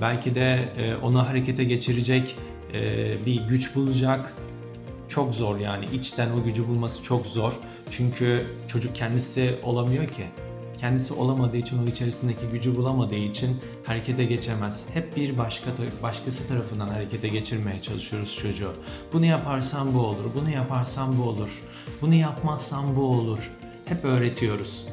belki 0.00 0.34
de 0.34 0.68
e, 0.78 0.94
onu 0.96 1.28
harekete 1.28 1.64
geçirecek 1.64 2.36
e, 2.74 3.12
bir 3.26 3.40
güç 3.48 3.76
bulacak, 3.76 4.34
çok 5.08 5.34
zor 5.34 5.58
yani 5.58 5.84
içten 5.92 6.30
o 6.30 6.44
gücü 6.44 6.68
bulması 6.68 7.02
çok 7.02 7.26
zor. 7.26 7.52
Çünkü 7.90 8.46
çocuk 8.66 8.96
kendisi 8.96 9.54
olamıyor 9.62 10.06
ki. 10.08 10.24
Kendisi 10.80 11.14
olamadığı 11.14 11.56
için 11.56 11.84
o 11.84 11.88
içerisindeki 11.88 12.46
gücü 12.46 12.76
bulamadığı 12.76 13.14
için 13.14 13.56
harekete 13.84 14.24
geçemez. 14.24 14.86
Hep 14.94 15.16
bir 15.16 15.38
başka 15.38 15.70
başkası 16.02 16.48
tarafından 16.48 16.88
harekete 16.88 17.28
geçirmeye 17.28 17.82
çalışıyoruz 17.82 18.38
çocuğu. 18.38 18.72
Bunu 19.12 19.26
yaparsam 19.26 19.94
bu 19.94 20.00
olur, 20.00 20.24
bunu 20.34 20.50
yaparsam 20.50 21.18
bu 21.18 21.22
olur. 21.22 21.62
Bunu 22.02 22.14
yapmazsam 22.14 22.96
bu 22.96 23.02
olur. 23.02 23.50
Hep 23.84 24.04
öğretiyoruz. 24.04 24.86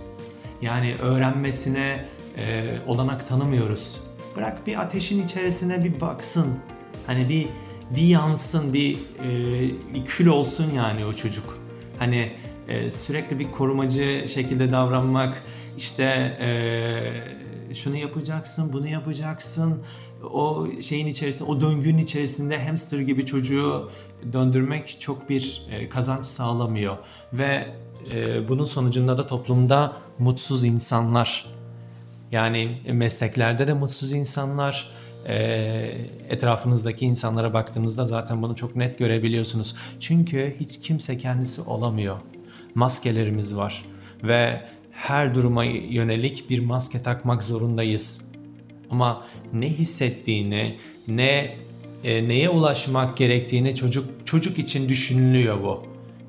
Yani 0.62 0.96
öğrenmesine 1.02 2.06
e, 2.38 2.78
olanak 2.88 3.28
tanımıyoruz. 3.28 4.02
Bırak 4.36 4.68
bir 4.68 4.82
ateşin 4.82 5.24
içerisine 5.24 5.84
bir 5.84 6.02
baksın. 6.02 6.60
Hani 7.08 7.30
bir 7.30 7.48
bir 7.92 8.08
yansın, 8.08 8.74
bir, 8.74 8.98
e, 9.24 9.62
bir 9.94 10.06
kül 10.06 10.28
olsun 10.28 10.74
yani 10.76 11.06
o 11.06 11.14
çocuk. 11.14 11.58
Hani 12.00 12.32
e, 12.68 12.92
sürekli 12.92 13.40
bir 13.40 13.52
korumacı 13.52 14.26
şekilde 14.28 14.72
davranmak, 14.72 15.44
işte 15.78 16.04
e, 16.42 17.74
şunu 17.74 17.98
yapacaksın, 17.98 18.74
bunu 18.74 18.88
yapacaksın, 18.88 19.82
o 20.34 20.68
şeyin 20.82 21.08
içerisinde, 21.08 21.50
o 21.50 21.62
döngünün 21.62 21.98
içerisinde 21.98 22.66
hamster 22.66 23.00
gibi 23.00 23.26
çocuğu 23.26 23.92
döndürmek 24.34 24.98
çok 25.00 25.30
bir 25.30 25.62
e, 25.72 25.90
kazanç 25.90 26.26
sağlamıyor 26.26 26.98
ve 27.34 27.68
e, 28.12 28.48
bunun 28.48 28.66
sonucunda 28.66 29.18
da 29.18 29.28
toplumda 29.28 29.94
mutsuz 30.20 30.64
insanlar 30.64 31.46
yani 32.32 32.82
mesleklerde 32.92 33.68
de 33.68 33.74
mutsuz 33.74 34.12
insanlar, 34.12 34.96
etrafınızdaki 36.30 37.06
insanlara 37.06 37.54
baktığınızda 37.54 38.06
zaten 38.06 38.42
bunu 38.42 38.56
çok 38.56 38.76
net 38.76 39.00
görebiliyorsunuz. 39.00 39.76
Çünkü 40.00 40.56
hiç 40.60 40.82
kimse 40.82 41.18
kendisi 41.18 41.62
olamıyor. 41.62 42.18
Maskelerimiz 42.76 43.56
var 43.58 43.86
ve 44.24 44.62
her 44.96 45.36
duruma 45.36 45.66
yönelik 45.66 46.50
bir 46.50 46.60
maske 46.60 47.04
takmak 47.04 47.44
zorundayız. 47.44 48.32
Ama 48.90 49.26
ne 49.54 49.70
hissettiğini, 49.70 50.78
ne 51.08 51.56
e, 52.04 52.28
neye 52.28 52.50
ulaşmak 52.50 53.18
gerektiğini 53.18 53.76
çocuk 53.76 54.28
çocuk 54.28 54.60
için 54.60 54.90
düşünülüyor 54.90 55.64
bu. 55.64 55.84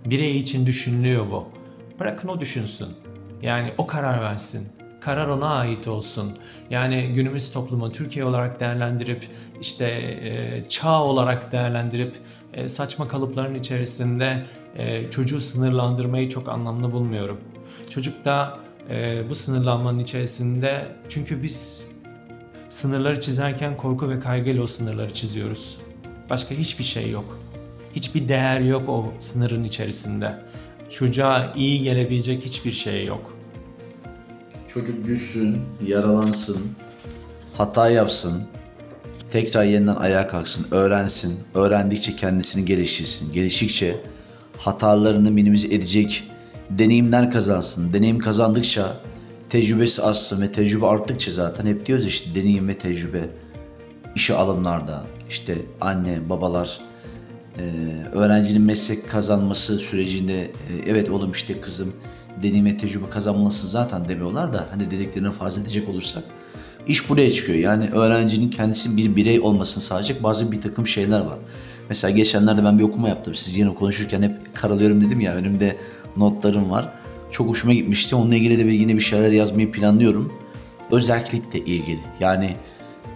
Birey 0.04 0.38
için 0.38 0.66
düşünülüyor 0.66 1.30
bu. 1.30 1.48
Bırakın 2.00 2.28
o 2.28 2.40
düşünsün. 2.40 2.88
Yani 3.42 3.72
o 3.78 3.86
karar 3.86 4.22
versin 4.22 4.76
karar 5.06 5.28
ona 5.28 5.48
ait 5.48 5.88
olsun. 5.88 6.32
Yani 6.70 7.12
günümüz 7.14 7.52
toplumu 7.52 7.92
Türkiye 7.92 8.24
olarak 8.24 8.60
değerlendirip 8.60 9.28
işte 9.60 9.84
e, 10.24 10.62
çağ 10.68 11.02
olarak 11.02 11.52
değerlendirip 11.52 12.16
e, 12.54 12.68
saçma 12.68 13.08
kalıpların 13.08 13.54
içerisinde 13.54 14.44
e, 14.78 15.10
çocuğu 15.10 15.40
sınırlandırmayı 15.40 16.28
çok 16.28 16.48
anlamlı 16.48 16.92
bulmuyorum. 16.92 17.38
Çocuk 17.90 18.24
da 18.24 18.58
e, 18.90 19.22
bu 19.30 19.34
sınırlanmanın 19.34 19.98
içerisinde 19.98 20.86
çünkü 21.08 21.42
biz 21.42 21.86
sınırları 22.70 23.20
çizerken 23.20 23.76
korku 23.76 24.10
ve 24.10 24.20
kaygıyla 24.20 24.62
o 24.62 24.66
sınırları 24.66 25.14
çiziyoruz. 25.14 25.78
Başka 26.30 26.54
hiçbir 26.54 26.84
şey 26.84 27.10
yok. 27.10 27.38
Hiçbir 27.92 28.28
değer 28.28 28.60
yok 28.60 28.88
o 28.88 29.12
sınırın 29.18 29.64
içerisinde. 29.64 30.34
Çocuğa 30.90 31.52
iyi 31.56 31.82
gelebilecek 31.82 32.44
hiçbir 32.44 32.72
şey 32.72 33.04
yok. 33.04 33.36
Çocuk 34.68 35.06
düşsün, 35.06 35.62
yaralansın, 35.86 36.62
hata 37.56 37.90
yapsın, 37.90 38.42
tekrar 39.30 39.64
yeniden 39.64 39.94
ayağa 39.94 40.26
kalksın, 40.26 40.66
öğrensin. 40.70 41.40
Öğrendikçe 41.54 42.16
kendisini 42.16 42.64
geliştirsin. 42.64 43.32
Geliştikçe 43.32 43.96
hatalarını 44.58 45.30
minimize 45.30 45.74
edecek 45.74 46.24
deneyimler 46.70 47.30
kazansın. 47.30 47.92
Deneyim 47.92 48.18
kazandıkça 48.18 48.96
tecrübesi 49.50 50.02
artsın 50.02 50.42
ve 50.42 50.52
tecrübe 50.52 50.86
arttıkça 50.86 51.32
zaten 51.32 51.66
hep 51.66 51.86
diyoruz 51.86 52.06
işte 52.06 52.34
deneyim 52.34 52.68
ve 52.68 52.78
tecrübe 52.78 53.30
işe 54.14 54.34
alımlarda 54.34 55.04
işte 55.30 55.54
anne 55.80 56.30
babalar 56.30 56.80
öğrencinin 58.12 58.62
meslek 58.62 59.10
kazanması 59.10 59.78
sürecinde 59.78 60.50
evet 60.86 61.10
oğlum 61.10 61.32
işte 61.32 61.60
kızım 61.60 61.92
deneyim 62.42 62.66
ve 62.66 62.76
tecrübe 62.76 63.10
kazanmalısın 63.10 63.68
zaten 63.68 64.08
demiyorlar 64.08 64.52
da 64.52 64.66
hani 64.70 64.90
dediklerine 64.90 65.32
farz 65.32 65.58
edecek 65.58 65.88
olursak 65.88 66.24
iş 66.86 67.10
buraya 67.10 67.30
çıkıyor. 67.30 67.58
Yani 67.58 67.90
öğrencinin 67.90 68.50
kendisi 68.50 68.96
bir 68.96 69.16
birey 69.16 69.40
olmasını 69.40 69.82
sağlayacak 69.84 70.22
bazı 70.22 70.52
bir 70.52 70.60
takım 70.60 70.86
şeyler 70.86 71.20
var. 71.20 71.38
Mesela 71.88 72.10
geçenlerde 72.10 72.64
ben 72.64 72.78
bir 72.78 72.84
okuma 72.84 73.08
yaptım. 73.08 73.34
Siz 73.34 73.58
yine 73.58 73.74
konuşurken 73.74 74.22
hep 74.22 74.54
karalıyorum 74.54 75.00
dedim 75.04 75.20
ya 75.20 75.34
önümde 75.34 75.76
notlarım 76.16 76.70
var. 76.70 76.92
Çok 77.30 77.48
hoşuma 77.48 77.74
gitmişti. 77.74 78.16
Onunla 78.16 78.34
ilgili 78.34 78.58
de 78.58 78.70
yine 78.70 78.94
bir 78.94 79.00
şeyler 79.00 79.30
yazmayı 79.30 79.72
planlıyorum. 79.72 80.32
Özellikle 80.90 81.58
ilgili. 81.58 82.00
Yani 82.20 82.56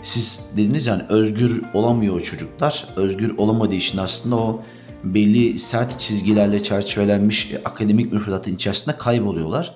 siz 0.03 0.51
dediniz 0.57 0.87
yani 0.87 1.03
özgür 1.09 1.63
olamıyor 1.75 2.15
o 2.15 2.21
çocuklar. 2.21 2.85
Özgür 2.97 3.39
olamadığı 3.39 3.75
için 3.75 3.99
aslında 3.99 4.37
o 4.37 4.63
belli 5.05 5.59
sert 5.59 5.99
çizgilerle 5.99 6.63
çerçevelenmiş 6.63 7.53
akademik 7.65 8.13
müfredatın 8.13 8.55
içerisinde 8.55 8.97
kayboluyorlar. 8.97 9.75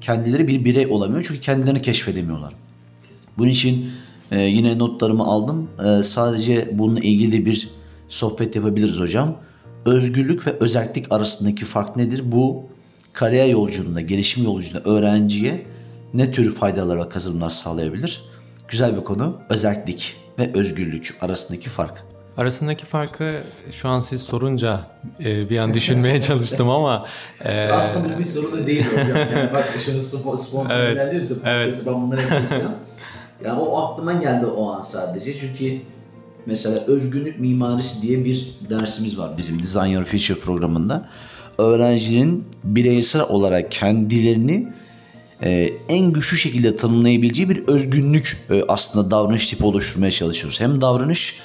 Kendileri 0.00 0.48
bir 0.48 0.64
birey 0.64 0.86
olamıyor 0.86 1.24
çünkü 1.28 1.40
kendilerini 1.40 1.82
keşfedemiyorlar. 1.82 2.52
Bunun 3.38 3.48
için 3.48 3.90
e, 4.30 4.40
yine 4.40 4.78
notlarımı 4.78 5.24
aldım. 5.24 5.68
E, 5.84 6.02
sadece 6.02 6.70
bununla 6.72 7.00
ilgili 7.00 7.46
bir 7.46 7.68
sohbet 8.08 8.56
yapabiliriz 8.56 8.98
hocam. 9.00 9.36
özgürlük 9.86 10.46
ve 10.46 10.50
özellik 10.60 11.12
arasındaki 11.12 11.64
fark 11.64 11.96
nedir? 11.96 12.22
Bu 12.24 12.64
kariyer 13.12 13.46
yolculuğunda, 13.46 14.00
gelişim 14.00 14.44
yolculuğunda 14.44 14.90
öğrenciye 14.90 15.66
ne 16.14 16.32
tür 16.32 16.54
faydalar 16.54 16.98
ve 17.04 17.08
kazanımlar 17.08 17.50
sağlayabilir? 17.50 18.22
Güzel 18.68 18.96
bir 18.96 19.04
konu. 19.04 19.38
Özellik 19.50 20.16
ve 20.38 20.50
özgürlük 20.54 21.14
arasındaki 21.20 21.68
fark. 21.68 22.02
Arasındaki 22.36 22.86
farkı 22.86 23.42
şu 23.70 23.88
an 23.88 24.00
siz 24.00 24.22
sorunca 24.22 24.80
e, 25.20 25.50
bir 25.50 25.58
an 25.58 25.74
düşünmeye 25.74 26.20
çalıştım 26.20 26.70
ama 26.70 27.06
e, 27.44 27.68
Aslında 27.68 28.14
bu 28.14 28.18
bir 28.18 28.24
soru 28.24 28.52
da 28.52 28.66
değil 28.66 28.84
hocam. 28.86 29.18
Yani 29.36 29.50
bak 29.54 29.64
şunu 29.84 30.00
spon, 30.00 30.36
spon 30.36 30.70
Evet, 30.70 30.94
ilerliyoruz 30.94 31.30
ya, 31.30 31.36
evet. 31.44 31.82
ben 31.86 31.94
bunları 31.94 32.20
yapacağım. 32.20 32.72
yani 33.44 33.60
o 33.60 33.78
aklıma 33.82 34.12
geldi 34.12 34.46
o 34.46 34.70
an 34.72 34.80
sadece. 34.80 35.38
Çünkü 35.38 35.80
mesela 36.46 36.80
özgünlük 36.86 37.40
mimarisi 37.40 38.02
diye 38.02 38.24
bir 38.24 38.50
dersimiz 38.70 39.18
var 39.18 39.30
bizim 39.38 39.62
Design 39.62 39.86
Your 39.86 40.04
Future 40.04 40.38
programında. 40.38 41.08
Öğrencinin 41.58 42.44
bireysel 42.64 43.22
olarak 43.22 43.72
kendilerini 43.72 44.72
e, 45.42 45.70
en 45.88 46.12
güçlü 46.12 46.36
şekilde 46.36 46.76
tanımlayabileceği 46.76 47.48
bir 47.48 47.68
özgünlük 47.68 48.46
e, 48.50 48.62
aslında 48.68 49.10
davranış 49.10 49.46
tipi 49.46 49.64
oluşturmaya 49.64 50.10
çalışıyoruz. 50.10 50.60
Hem 50.60 50.80
davranış 50.80 51.40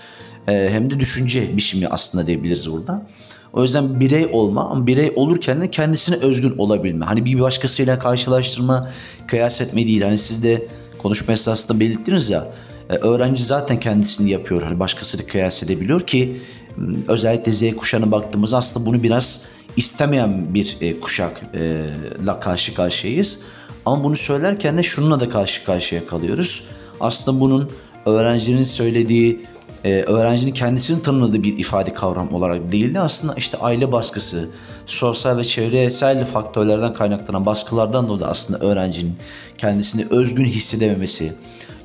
e, 0.47 0.69
hem 0.71 0.91
de 0.91 0.99
düşünce 0.99 1.57
biçimi 1.57 1.87
aslında 1.87 2.27
diyebiliriz 2.27 2.71
burada. 2.71 3.07
O 3.53 3.61
yüzden 3.61 3.99
birey 3.99 4.29
olma 4.31 4.69
ama 4.69 4.87
birey 4.87 5.13
olurken 5.15 5.61
de 5.61 5.71
kendisine 5.71 6.15
özgün 6.15 6.57
olabilme. 6.57 7.05
Hani 7.05 7.25
bir 7.25 7.39
başkasıyla 7.39 7.99
karşılaştırma, 7.99 8.89
kıyas 9.27 9.61
etme 9.61 9.87
değil. 9.87 10.01
Hani 10.01 10.17
siz 10.17 10.43
de 10.43 10.67
konuşma 10.97 11.33
esnasında 11.33 11.79
belirttiniz 11.79 12.29
ya. 12.29 12.47
E, 12.89 12.93
öğrenci 12.93 13.43
zaten 13.43 13.79
kendisini 13.79 14.29
yapıyor. 14.29 14.61
Hani 14.61 14.79
başkasıyla 14.79 15.25
kıyas 15.27 15.63
edebiliyor 15.63 16.01
ki 16.01 16.37
m, 16.77 16.97
özellikle 17.07 17.51
Z 17.51 17.75
kuşağına 17.75 18.11
baktığımızda 18.11 18.57
aslında 18.57 18.85
bunu 18.85 19.03
biraz 19.03 19.45
istemeyen 19.77 20.53
bir 20.53 20.77
e, 20.81 20.99
kuşakla 20.99 22.39
karşı 22.39 22.73
karşıyayız. 22.73 23.39
Ama 23.85 24.03
bunu 24.03 24.15
söylerken 24.15 24.77
de 24.77 24.83
şununla 24.83 25.19
da 25.19 25.29
karşı 25.29 25.65
karşıya 25.65 26.07
kalıyoruz. 26.07 26.63
Aslında 26.99 27.39
bunun 27.39 27.71
öğrencinin 28.05 28.63
söylediği, 28.63 29.45
e, 29.83 30.01
öğrencinin 30.01 30.51
kendisini 30.51 31.01
tanımladığı 31.01 31.43
bir 31.43 31.57
ifade 31.57 31.93
kavram 31.93 32.33
olarak 32.33 32.71
değil 32.71 32.93
de 32.93 32.99
aslında 32.99 33.33
işte 33.37 33.57
aile 33.57 33.91
baskısı, 33.91 34.49
sosyal 34.85 35.37
ve 35.37 35.43
çevresel 35.43 36.25
faktörlerden 36.25 36.93
kaynaklanan 36.93 37.45
baskılardan 37.45 38.07
dolayı 38.07 38.25
aslında 38.25 38.59
öğrencinin 38.65 39.15
kendisini 39.57 40.05
özgün 40.09 40.45
hissedememesi, 40.45 41.33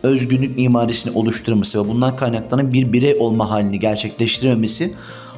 özgünlük 0.03 0.57
mimarisini 0.57 1.17
oluşturması 1.17 1.85
ve 1.85 1.89
bundan 1.89 2.17
kaynaklanan 2.17 2.73
bir 2.73 2.93
birey 2.93 3.17
olma 3.19 3.51
halini 3.51 3.79
gerçekleştirememesi 3.79 4.95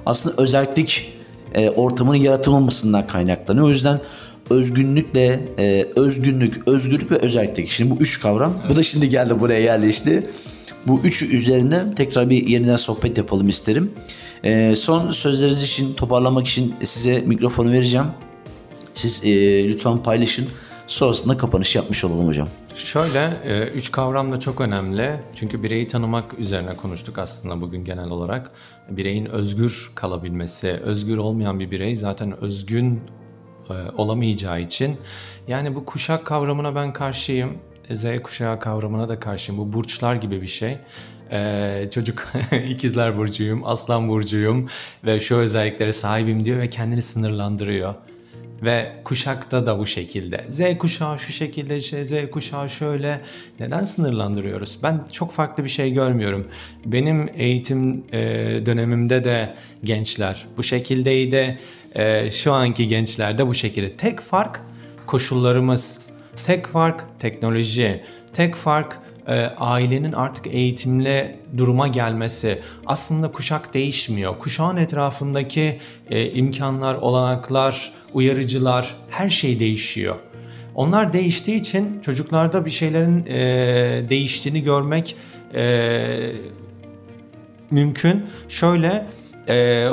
aslında 0.06 0.42
özellik 0.42 1.12
e, 1.54 1.70
ortamının 1.70 2.16
yaratılmamasından 2.16 3.06
kaynaklanıyor. 3.06 3.66
O 3.66 3.70
yüzden 3.70 4.00
özgünlükle 4.50 5.48
e, 5.58 5.86
özgünlük, 5.96 6.68
özgürlük 6.68 7.10
ve 7.10 7.16
özellik. 7.16 7.70
Şimdi 7.70 7.90
bu 7.90 7.96
üç 7.96 8.20
kavram. 8.20 8.54
Bu 8.68 8.76
da 8.76 8.82
şimdi 8.82 9.08
geldi 9.08 9.40
buraya 9.40 9.60
yerleşti. 9.60 10.30
Bu 10.88 11.00
üçü 11.00 11.36
üzerine 11.36 11.94
tekrar 11.94 12.30
bir 12.30 12.46
yeniden 12.46 12.76
sohbet 12.76 13.18
yapalım 13.18 13.48
isterim. 13.48 13.92
E, 14.44 14.76
son 14.76 15.10
sözleriniz 15.10 15.62
için 15.62 15.94
toparlamak 15.94 16.46
için 16.46 16.74
size 16.84 17.20
mikrofonu 17.20 17.72
vereceğim. 17.72 18.06
Siz 18.92 19.24
e, 19.24 19.64
lütfen 19.68 20.02
paylaşın. 20.02 20.48
Sonrasında 20.86 21.36
kapanış 21.36 21.76
yapmış 21.76 22.04
olalım 22.04 22.26
hocam. 22.26 22.48
Şöyle, 22.74 23.30
e, 23.44 23.62
üç 23.62 23.92
kavram 23.92 24.32
da 24.32 24.40
çok 24.40 24.60
önemli. 24.60 25.20
Çünkü 25.34 25.62
bireyi 25.62 25.86
tanımak 25.86 26.38
üzerine 26.38 26.76
konuştuk 26.76 27.18
aslında 27.18 27.60
bugün 27.60 27.84
genel 27.84 28.10
olarak. 28.10 28.50
Bireyin 28.90 29.26
özgür 29.26 29.90
kalabilmesi, 29.94 30.68
özgür 30.70 31.16
olmayan 31.16 31.60
bir 31.60 31.70
birey 31.70 31.96
zaten 31.96 32.40
özgün 32.40 33.00
e, 33.70 33.74
olamayacağı 33.96 34.60
için. 34.60 34.96
Yani 35.48 35.74
bu 35.74 35.84
kuşak 35.84 36.24
kavramına 36.24 36.74
ben 36.74 36.92
karşıyım. 36.92 37.58
Z 37.90 38.22
kuşağı 38.22 38.60
kavramına 38.60 39.08
da 39.08 39.20
karşıyım. 39.20 39.60
Bu 39.60 39.72
burçlar 39.72 40.14
gibi 40.14 40.42
bir 40.42 40.46
şey. 40.46 40.76
Ee, 41.30 41.88
çocuk 41.90 42.28
ikizler 42.68 43.16
burcuyum, 43.16 43.62
aslan 43.64 44.08
burcuyum 44.08 44.68
ve 45.04 45.20
şu 45.20 45.36
özelliklere 45.36 45.92
sahibim 45.92 46.44
diyor 46.44 46.58
ve 46.58 46.70
kendini 46.70 47.02
sınırlandırıyor. 47.02 47.94
Ve 48.62 48.92
kuşakta 49.04 49.66
da 49.66 49.78
bu 49.78 49.86
şekilde. 49.86 50.44
Z 50.48 50.78
kuşağı 50.78 51.18
şu 51.18 51.32
şekilde, 51.32 51.80
Z 51.80 52.30
kuşağı 52.30 52.68
şöyle. 52.68 53.20
Neden 53.60 53.84
sınırlandırıyoruz? 53.84 54.78
Ben 54.82 55.00
çok 55.12 55.32
farklı 55.32 55.64
bir 55.64 55.68
şey 55.68 55.92
görmüyorum. 55.92 56.48
Benim 56.86 57.30
eğitim 57.34 58.04
e, 58.12 58.18
dönemimde 58.66 59.24
de 59.24 59.54
gençler 59.84 60.46
bu 60.56 60.62
şekildeydi. 60.62 61.58
E, 61.94 62.30
şu 62.30 62.52
anki 62.52 62.88
gençler 62.88 63.38
de 63.38 63.46
bu 63.46 63.54
şekilde. 63.54 63.96
Tek 63.96 64.20
fark 64.20 64.60
koşullarımız. 65.06 66.07
Tek 66.46 66.66
fark 66.66 67.04
teknoloji. 67.18 68.04
Tek 68.32 68.54
fark 68.54 68.98
e, 69.26 69.32
ailenin 69.58 70.12
artık 70.12 70.46
eğitimle 70.46 71.38
duruma 71.56 71.88
gelmesi. 71.88 72.58
Aslında 72.86 73.32
kuşak 73.32 73.74
değişmiyor. 73.74 74.38
Kuşağın 74.38 74.76
etrafındaki 74.76 75.80
e, 76.10 76.30
imkanlar, 76.30 76.94
olanaklar, 76.94 77.92
uyarıcılar 78.14 78.96
her 79.10 79.30
şey 79.30 79.60
değişiyor. 79.60 80.16
Onlar 80.74 81.12
değiştiği 81.12 81.56
için 81.56 82.00
çocuklarda 82.00 82.66
bir 82.66 82.70
şeylerin 82.70 83.26
e, 83.26 83.38
değiştiğini 84.08 84.62
görmek 84.62 85.16
e, 85.54 86.32
mümkün. 87.70 88.26
Şöyle 88.48 89.06
e, 89.48 89.88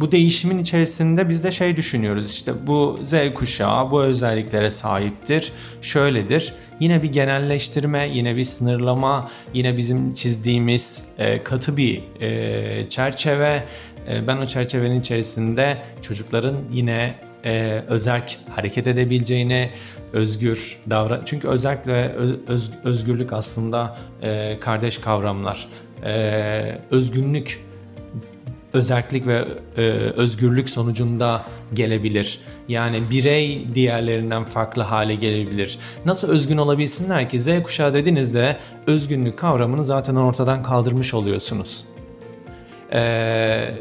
bu 0.00 0.12
değişimin 0.12 0.58
içerisinde 0.58 1.28
biz 1.28 1.44
de 1.44 1.50
şey 1.50 1.76
düşünüyoruz 1.76 2.32
işte 2.32 2.52
bu 2.66 2.98
Z 3.02 3.14
kuşağı 3.34 3.90
bu 3.90 4.02
özelliklere 4.02 4.70
sahiptir, 4.70 5.52
şöyledir. 5.82 6.54
Yine 6.80 7.02
bir 7.02 7.12
genelleştirme, 7.12 8.08
yine 8.08 8.36
bir 8.36 8.44
sınırlama, 8.44 9.30
yine 9.54 9.76
bizim 9.76 10.14
çizdiğimiz 10.14 11.04
e, 11.18 11.42
katı 11.42 11.76
bir 11.76 12.02
e, 12.20 12.88
çerçeve. 12.88 13.64
E, 14.08 14.26
ben 14.26 14.36
o 14.36 14.46
çerçevenin 14.46 15.00
içerisinde 15.00 15.82
çocukların 16.02 16.56
yine 16.72 17.14
e, 17.44 17.82
özerk 17.88 18.38
hareket 18.50 18.86
edebileceğini, 18.86 19.70
özgür 20.12 20.78
davran 20.90 21.22
çünkü 21.24 21.48
özerk 21.48 21.86
ve 21.86 22.08
öz- 22.12 22.38
öz- 22.48 22.70
özgürlük 22.84 23.32
aslında 23.32 23.96
e, 24.22 24.58
kardeş 24.60 24.98
kavramlar. 24.98 25.68
E, 26.04 26.78
özgünlük 26.90 27.60
özerklik 28.74 29.26
ve 29.26 29.44
e, 29.76 29.82
özgürlük 30.16 30.68
sonucunda 30.68 31.44
gelebilir. 31.74 32.38
Yani 32.68 33.02
birey 33.10 33.66
diğerlerinden 33.74 34.44
farklı 34.44 34.82
hale 34.82 35.14
gelebilir. 35.14 35.78
Nasıl 36.04 36.28
özgün 36.28 36.56
olabilsinler 36.56 37.28
ki 37.28 37.40
Z 37.40 37.62
kuşağı 37.62 37.94
dediğinizde 37.94 38.58
özgünlük 38.86 39.38
kavramını 39.38 39.84
zaten 39.84 40.14
ortadan 40.14 40.62
kaldırmış 40.62 41.14
oluyorsunuz. 41.14 41.84
Eee 42.92 43.74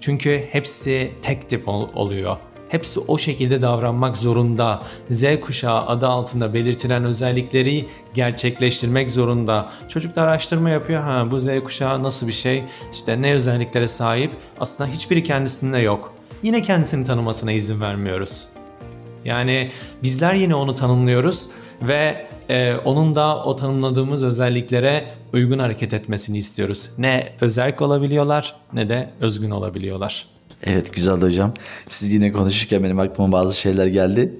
çünkü 0.00 0.44
hepsi 0.50 1.10
tek 1.22 1.48
tip 1.48 1.68
ol- 1.68 1.88
oluyor. 1.94 2.36
Hepsi 2.68 3.00
o 3.00 3.18
şekilde 3.18 3.62
davranmak 3.62 4.16
zorunda. 4.16 4.82
Z 5.08 5.24
kuşağı 5.40 5.86
adı 5.86 6.06
altında 6.06 6.54
belirtilen 6.54 7.04
özellikleri 7.04 7.86
gerçekleştirmek 8.14 9.10
zorunda. 9.10 9.70
Çocuklar 9.88 10.26
araştırma 10.26 10.70
yapıyor. 10.70 11.02
Ha 11.02 11.30
bu 11.30 11.40
Z 11.40 11.48
kuşağı 11.64 12.02
nasıl 12.02 12.26
bir 12.26 12.32
şey? 12.32 12.64
İşte 12.92 13.22
ne 13.22 13.34
özelliklere 13.34 13.88
sahip? 13.88 14.30
Aslında 14.60 14.90
hiçbiri 14.90 15.24
kendisinde 15.24 15.78
yok. 15.78 16.14
Yine 16.42 16.62
kendisini 16.62 17.04
tanımasına 17.04 17.52
izin 17.52 17.80
vermiyoruz. 17.80 18.48
Yani 19.24 19.70
bizler 20.02 20.34
yine 20.34 20.54
onu 20.54 20.74
tanımlıyoruz 20.74 21.48
ve 21.82 22.26
e, 22.48 22.74
onun 22.84 23.14
da 23.14 23.44
o 23.44 23.56
tanımladığımız 23.56 24.24
özelliklere 24.24 25.10
uygun 25.32 25.58
hareket 25.58 25.94
etmesini 25.94 26.38
istiyoruz. 26.38 26.90
Ne 26.98 27.32
özerk 27.40 27.82
olabiliyorlar 27.82 28.54
ne 28.72 28.88
de 28.88 29.10
özgün 29.20 29.50
olabiliyorlar. 29.50 30.35
Evet 30.62 30.94
güzeldi 30.94 31.24
hocam. 31.24 31.54
Siz 31.86 32.14
yine 32.14 32.32
konuşurken 32.32 32.84
benim 32.84 32.98
aklıma 32.98 33.32
bazı 33.32 33.56
şeyler 33.56 33.86
geldi. 33.86 34.38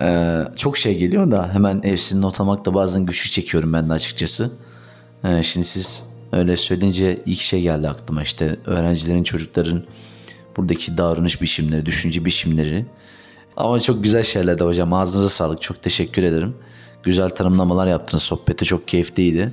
Ee, 0.00 0.38
çok 0.56 0.78
şey 0.78 0.98
geliyor 0.98 1.30
da 1.30 1.50
hemen 1.52 1.80
hepsini 1.84 2.20
not 2.20 2.40
almakta 2.40 2.74
bazen 2.74 3.06
güçlük 3.06 3.32
çekiyorum 3.32 3.72
ben 3.72 3.88
de 3.88 3.92
açıkçası. 3.92 4.50
Ee, 5.24 5.42
şimdi 5.42 5.66
siz 5.66 6.12
öyle 6.32 6.56
söyleyince 6.56 7.22
ilk 7.26 7.40
şey 7.40 7.62
geldi 7.62 7.88
aklıma 7.88 8.22
işte 8.22 8.56
öğrencilerin, 8.66 9.22
çocukların 9.22 9.84
buradaki 10.56 10.98
davranış 10.98 11.42
biçimleri, 11.42 11.86
düşünce 11.86 12.24
biçimleri. 12.24 12.86
Ama 13.56 13.80
çok 13.80 14.02
güzel 14.04 14.22
şeyler 14.22 14.58
de 14.58 14.64
hocam. 14.64 14.92
Ağzınıza 14.92 15.28
sağlık. 15.28 15.62
Çok 15.62 15.82
teşekkür 15.82 16.22
ederim. 16.22 16.54
Güzel 17.02 17.28
tanımlamalar 17.28 17.86
yaptınız. 17.86 18.22
Sohbeti 18.22 18.64
çok 18.64 18.88
keyifliydi. 18.88 19.52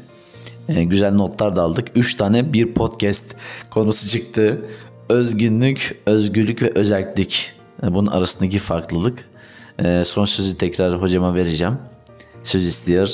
Ee, 0.69 0.83
güzel 0.83 1.13
notlar 1.13 1.55
da 1.55 1.61
aldık. 1.61 1.87
Üç 1.95 2.15
tane 2.15 2.53
bir 2.53 2.73
podcast 2.73 3.35
konusu 3.69 4.09
çıktı. 4.09 4.61
Özgünlük, 5.09 6.01
özgürlük 6.05 6.61
ve 6.61 6.71
özellik. 6.75 7.51
Bunun 7.83 8.07
arasındaki 8.07 8.59
farklılık. 8.59 9.29
Ee, 9.79 10.03
son 10.05 10.25
sözü 10.25 10.57
tekrar 10.57 11.01
hocama 11.01 11.35
vereceğim. 11.35 11.77
Söz 12.43 12.65
istiyor. 12.65 13.09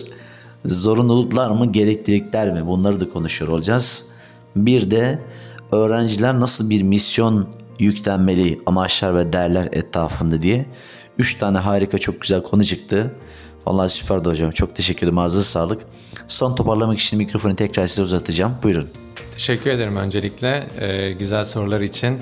Zorunluluklar 0.66 1.50
mı, 1.50 1.72
gereklilikler 1.72 2.54
mi? 2.54 2.68
Bunları 2.68 3.00
da 3.00 3.10
konuşuyor 3.10 3.52
olacağız. 3.52 4.10
Bir 4.56 4.92
de 4.92 5.20
öğrenciler 5.72 6.40
nasıl 6.40 6.70
bir 6.70 6.82
misyon 6.82 7.50
yüklenmeli 7.80 8.60
amaçlar 8.66 9.16
ve 9.16 9.34
değerler 9.34 9.70
etrafında 9.72 10.42
diye. 10.42 10.66
Üç 11.18 11.36
tane 11.36 11.58
harika 11.58 11.98
çok 11.98 12.22
güzel 12.22 12.44
konu 12.44 12.64
çıktı. 12.64 13.16
Vallahi 13.66 13.90
süperdi 13.90 14.30
hocam. 14.30 14.52
Çok 14.52 14.76
teşekkür 14.76 15.02
ederim. 15.02 15.18
Ağzınıza 15.18 15.50
sağlık. 15.50 15.82
Son 16.28 16.56
toparlamak 16.56 17.00
için 17.00 17.18
mikrofonu 17.18 17.56
tekrar 17.56 17.88
size 17.88 18.02
uzatacağım. 18.02 18.58
Buyurun. 18.64 19.05
Teşekkür 19.36 19.70
ederim 19.70 19.96
öncelikle 19.96 20.68
e, 20.80 21.12
güzel 21.12 21.44
sorular 21.44 21.82
için. 21.82 22.20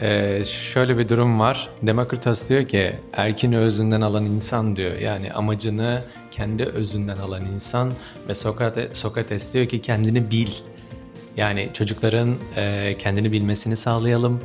E, 0.00 0.42
şöyle 0.44 0.98
bir 0.98 1.08
durum 1.08 1.40
var. 1.40 1.68
Demokritos 1.82 2.48
diyor 2.48 2.68
ki 2.68 2.92
erkini 3.12 3.58
özünden 3.58 4.00
alan 4.00 4.26
insan 4.26 4.76
diyor. 4.76 4.98
Yani 4.98 5.32
amacını 5.32 6.02
kendi 6.30 6.64
özünden 6.64 7.18
alan 7.18 7.44
insan 7.44 7.92
ve 8.28 8.34
Sokrates, 8.34 8.98
Sokrates 8.98 9.52
diyor 9.52 9.66
ki 9.66 9.80
kendini 9.80 10.30
bil. 10.30 10.50
Yani 11.36 11.68
çocukların 11.72 12.34
e, 12.56 12.94
kendini 12.98 13.32
bilmesini 13.32 13.76
sağlayalım. 13.76 14.40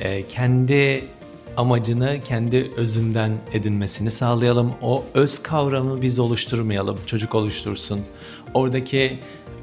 E, 0.00 0.26
kendi 0.26 1.04
amacını 1.56 2.20
kendi 2.24 2.72
özünden 2.76 3.32
edinmesini 3.52 4.10
sağlayalım. 4.10 4.72
O 4.82 5.04
öz 5.14 5.42
kavramı 5.42 6.02
biz 6.02 6.18
oluşturmayalım, 6.18 6.98
çocuk 7.06 7.34
oluştursun. 7.34 8.00
Oradaki 8.54 9.18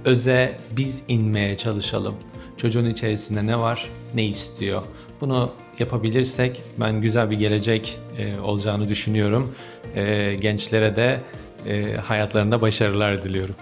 öze 0.06 0.58
biz 0.72 1.04
inmeye 1.08 1.58
çalışalım. 1.58 2.16
Çocuğun 2.58 2.86
içerisinde 2.86 3.46
ne 3.46 3.60
var, 3.60 3.90
ne 4.16 4.26
istiyor. 4.26 4.82
Bunu 5.22 5.52
yapabilirsek 5.80 6.64
ben 6.80 7.02
güzel 7.02 7.30
bir 7.30 7.40
gelecek 7.40 8.00
e, 8.18 8.40
olacağını 8.40 8.88
düşünüyorum. 8.88 9.56
E, 9.96 10.34
gençlere 10.34 10.96
de 10.96 11.22
e, 11.66 11.98
hayatlarında 11.98 12.62
başarılar 12.62 13.22
diliyorum. 13.22 13.56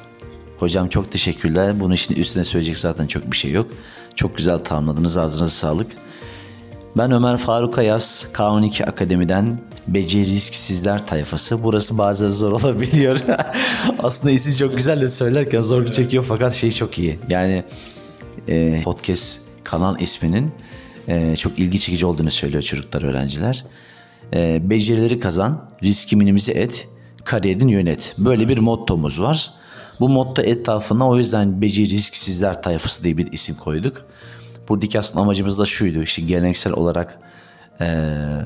Hocam 0.59 0.89
çok 0.89 1.11
teşekkürler. 1.11 1.79
Bunun 1.79 1.93
için 1.93 2.15
üstüne 2.15 2.43
söyleyecek 2.43 2.77
zaten 2.77 3.07
çok 3.07 3.31
bir 3.31 3.37
şey 3.37 3.51
yok. 3.51 3.71
Çok 4.15 4.37
güzel 4.37 4.57
tamamladınız. 4.57 5.17
Ağzınıza 5.17 5.47
sağlık. 5.47 5.91
Ben 6.97 7.11
Ömer 7.11 7.37
Faruk 7.37 7.77
Ayaz, 7.77 8.27
K12 8.33 8.85
Akademi'den 8.85 9.59
Beceriksizler 9.87 11.07
tayfası. 11.07 11.63
Burası 11.63 11.97
bazen 11.97 12.29
zor 12.29 12.51
olabiliyor. 12.61 13.19
Aslında 13.99 14.31
isim 14.31 14.55
çok 14.55 14.77
güzel 14.77 15.01
de 15.01 15.09
söylerken 15.09 15.61
zorlu 15.61 15.91
çekiyor 15.91 16.25
fakat 16.27 16.53
şey 16.53 16.71
çok 16.71 16.99
iyi. 16.99 17.19
Yani 17.29 17.63
e, 18.47 18.81
podcast 18.83 19.41
kanal 19.63 20.01
isminin 20.01 20.51
e, 21.07 21.35
çok 21.35 21.59
ilgi 21.59 21.79
çekici 21.79 22.05
olduğunu 22.05 22.31
söylüyor 22.31 22.63
çocuklar, 22.63 23.03
öğrenciler. 23.03 23.65
E, 24.33 24.69
becerileri 24.69 25.19
kazan, 25.19 25.69
riski 25.83 26.15
minimize 26.15 26.51
et, 26.51 26.87
kariyerini 27.23 27.73
yönet. 27.73 28.15
Böyle 28.17 28.47
bir 28.47 28.57
mottomuz 28.57 29.21
var. 29.21 29.51
Bu 29.99 30.09
motto 30.09 30.41
etrafına 30.41 31.09
o 31.09 31.17
yüzden 31.17 31.61
beceriksizler 31.61 32.63
tayfası 32.63 33.03
diye 33.03 33.17
bir 33.17 33.31
isim 33.31 33.55
koyduk. 33.55 34.05
Buradaki 34.69 34.99
aslında 34.99 35.21
amacımız 35.21 35.59
da 35.59 35.65
şuydu. 35.65 36.03
İşte 36.03 36.21
geleneksel 36.21 36.73
olarak 36.73 37.19
e, 37.81 37.85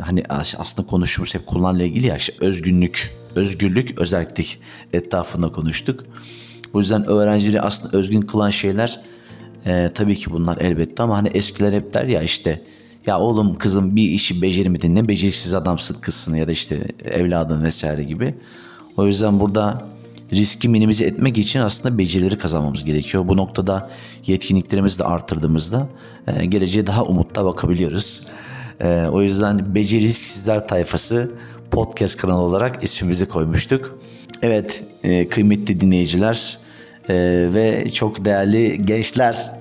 hani 0.02 0.24
aslında 0.30 0.88
konuştuğumuz 0.88 1.36
hep 1.36 1.48
kullanımla 1.48 1.84
ilgili 1.84 2.08
ya 2.08 2.18
işte 2.18 2.34
özgünlük, 2.40 3.16
özgürlük, 3.36 4.02
özellik 4.02 4.62
etrafında 4.94 5.52
konuştuk. 5.52 6.06
Bu 6.74 6.80
yüzden 6.80 7.06
öğrencileri 7.06 7.62
aslında 7.62 7.98
özgün 7.98 8.22
kılan 8.22 8.50
şeyler 8.50 9.02
e, 9.66 9.92
tabii 9.94 10.16
ki 10.16 10.32
bunlar 10.32 10.58
elbette 10.58 11.04
ama 11.04 11.18
hani 11.18 11.28
eskiler 11.28 11.74
hep 11.74 11.94
der 11.94 12.06
ya 12.06 12.22
işte 12.22 12.62
ya 13.06 13.20
oğlum 13.20 13.58
kızım 13.58 13.96
bir 13.96 14.10
işi 14.10 14.42
beceremedin 14.42 14.96
ne 14.96 15.08
beceriksiz 15.08 15.54
adamsın 15.54 15.98
kızsın 16.02 16.36
ya 16.36 16.48
da 16.48 16.52
işte 16.52 16.88
evladın 17.06 17.64
vesaire 17.64 18.04
gibi. 18.04 18.36
O 18.98 19.08
yüzden 19.08 19.40
burada 19.40 19.91
riski 20.34 20.70
minimize 20.70 21.06
etmek 21.06 21.38
için 21.38 21.60
aslında 21.60 21.98
becerileri 21.98 22.38
kazanmamız 22.38 22.84
gerekiyor. 22.84 23.28
Bu 23.28 23.38
noktada 23.38 23.90
yetkinliklerimizi 24.26 25.00
de 25.00 25.04
arttırdığımızda 25.04 25.90
e, 26.28 26.46
geleceğe 26.46 26.88
daha 26.88 27.04
umutla 27.04 27.46
bakabiliyoruz. 27.46 28.28
E, 28.80 29.06
o 29.12 29.22
yüzden 29.22 29.76
Beceriksizler 29.76 30.68
Tayfası 30.68 31.32
podcast 31.72 32.18
kanalı 32.18 32.42
olarak 32.42 32.84
ismimizi 32.84 33.28
koymuştuk. 33.28 34.00
Evet 34.42 34.84
e, 35.04 35.30
kıymetli 35.30 35.80
dinleyiciler 35.80 36.58
ve 37.54 37.92
çok 37.94 38.26
değerli 38.26 38.82
gençler 38.82 39.52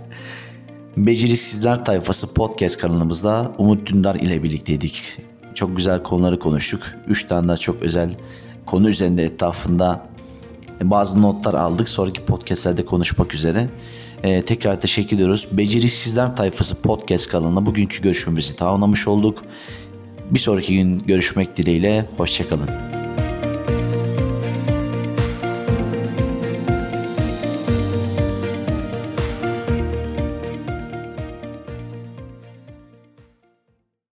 Beceriksizler 0.96 1.84
Tayfası 1.84 2.34
podcast 2.34 2.78
kanalımızda 2.78 3.52
Umut 3.58 3.86
Dündar 3.86 4.14
ile 4.14 4.42
birlikteydik. 4.42 5.02
Çok 5.54 5.76
güzel 5.76 6.02
konuları 6.02 6.38
konuştuk. 6.38 6.82
Üç 7.08 7.24
tane 7.24 7.48
daha 7.48 7.56
çok 7.56 7.82
özel 7.82 8.16
konu 8.66 8.90
üzerinde 8.90 9.24
etrafında 9.24 10.09
bazı 10.82 11.22
notlar 11.22 11.54
aldık. 11.54 11.88
Sonraki 11.88 12.24
podcastlerde 12.24 12.84
konuşmak 12.84 13.34
üzere. 13.34 13.68
Ee, 14.22 14.42
tekrar 14.42 14.80
teşekkür 14.80 15.16
ediyoruz. 15.16 15.48
Beceriksizler 15.52 16.36
Tayfası 16.36 16.82
podcast 16.82 17.28
kanalına 17.28 17.66
bugünkü 17.66 18.02
görüşmemizi 18.02 18.56
tamamlamış 18.56 19.08
olduk. 19.08 19.44
Bir 20.30 20.38
sonraki 20.38 20.74
gün 20.74 20.98
görüşmek 20.98 21.56
dileğiyle. 21.56 22.08
Hoşçakalın. 22.16 22.89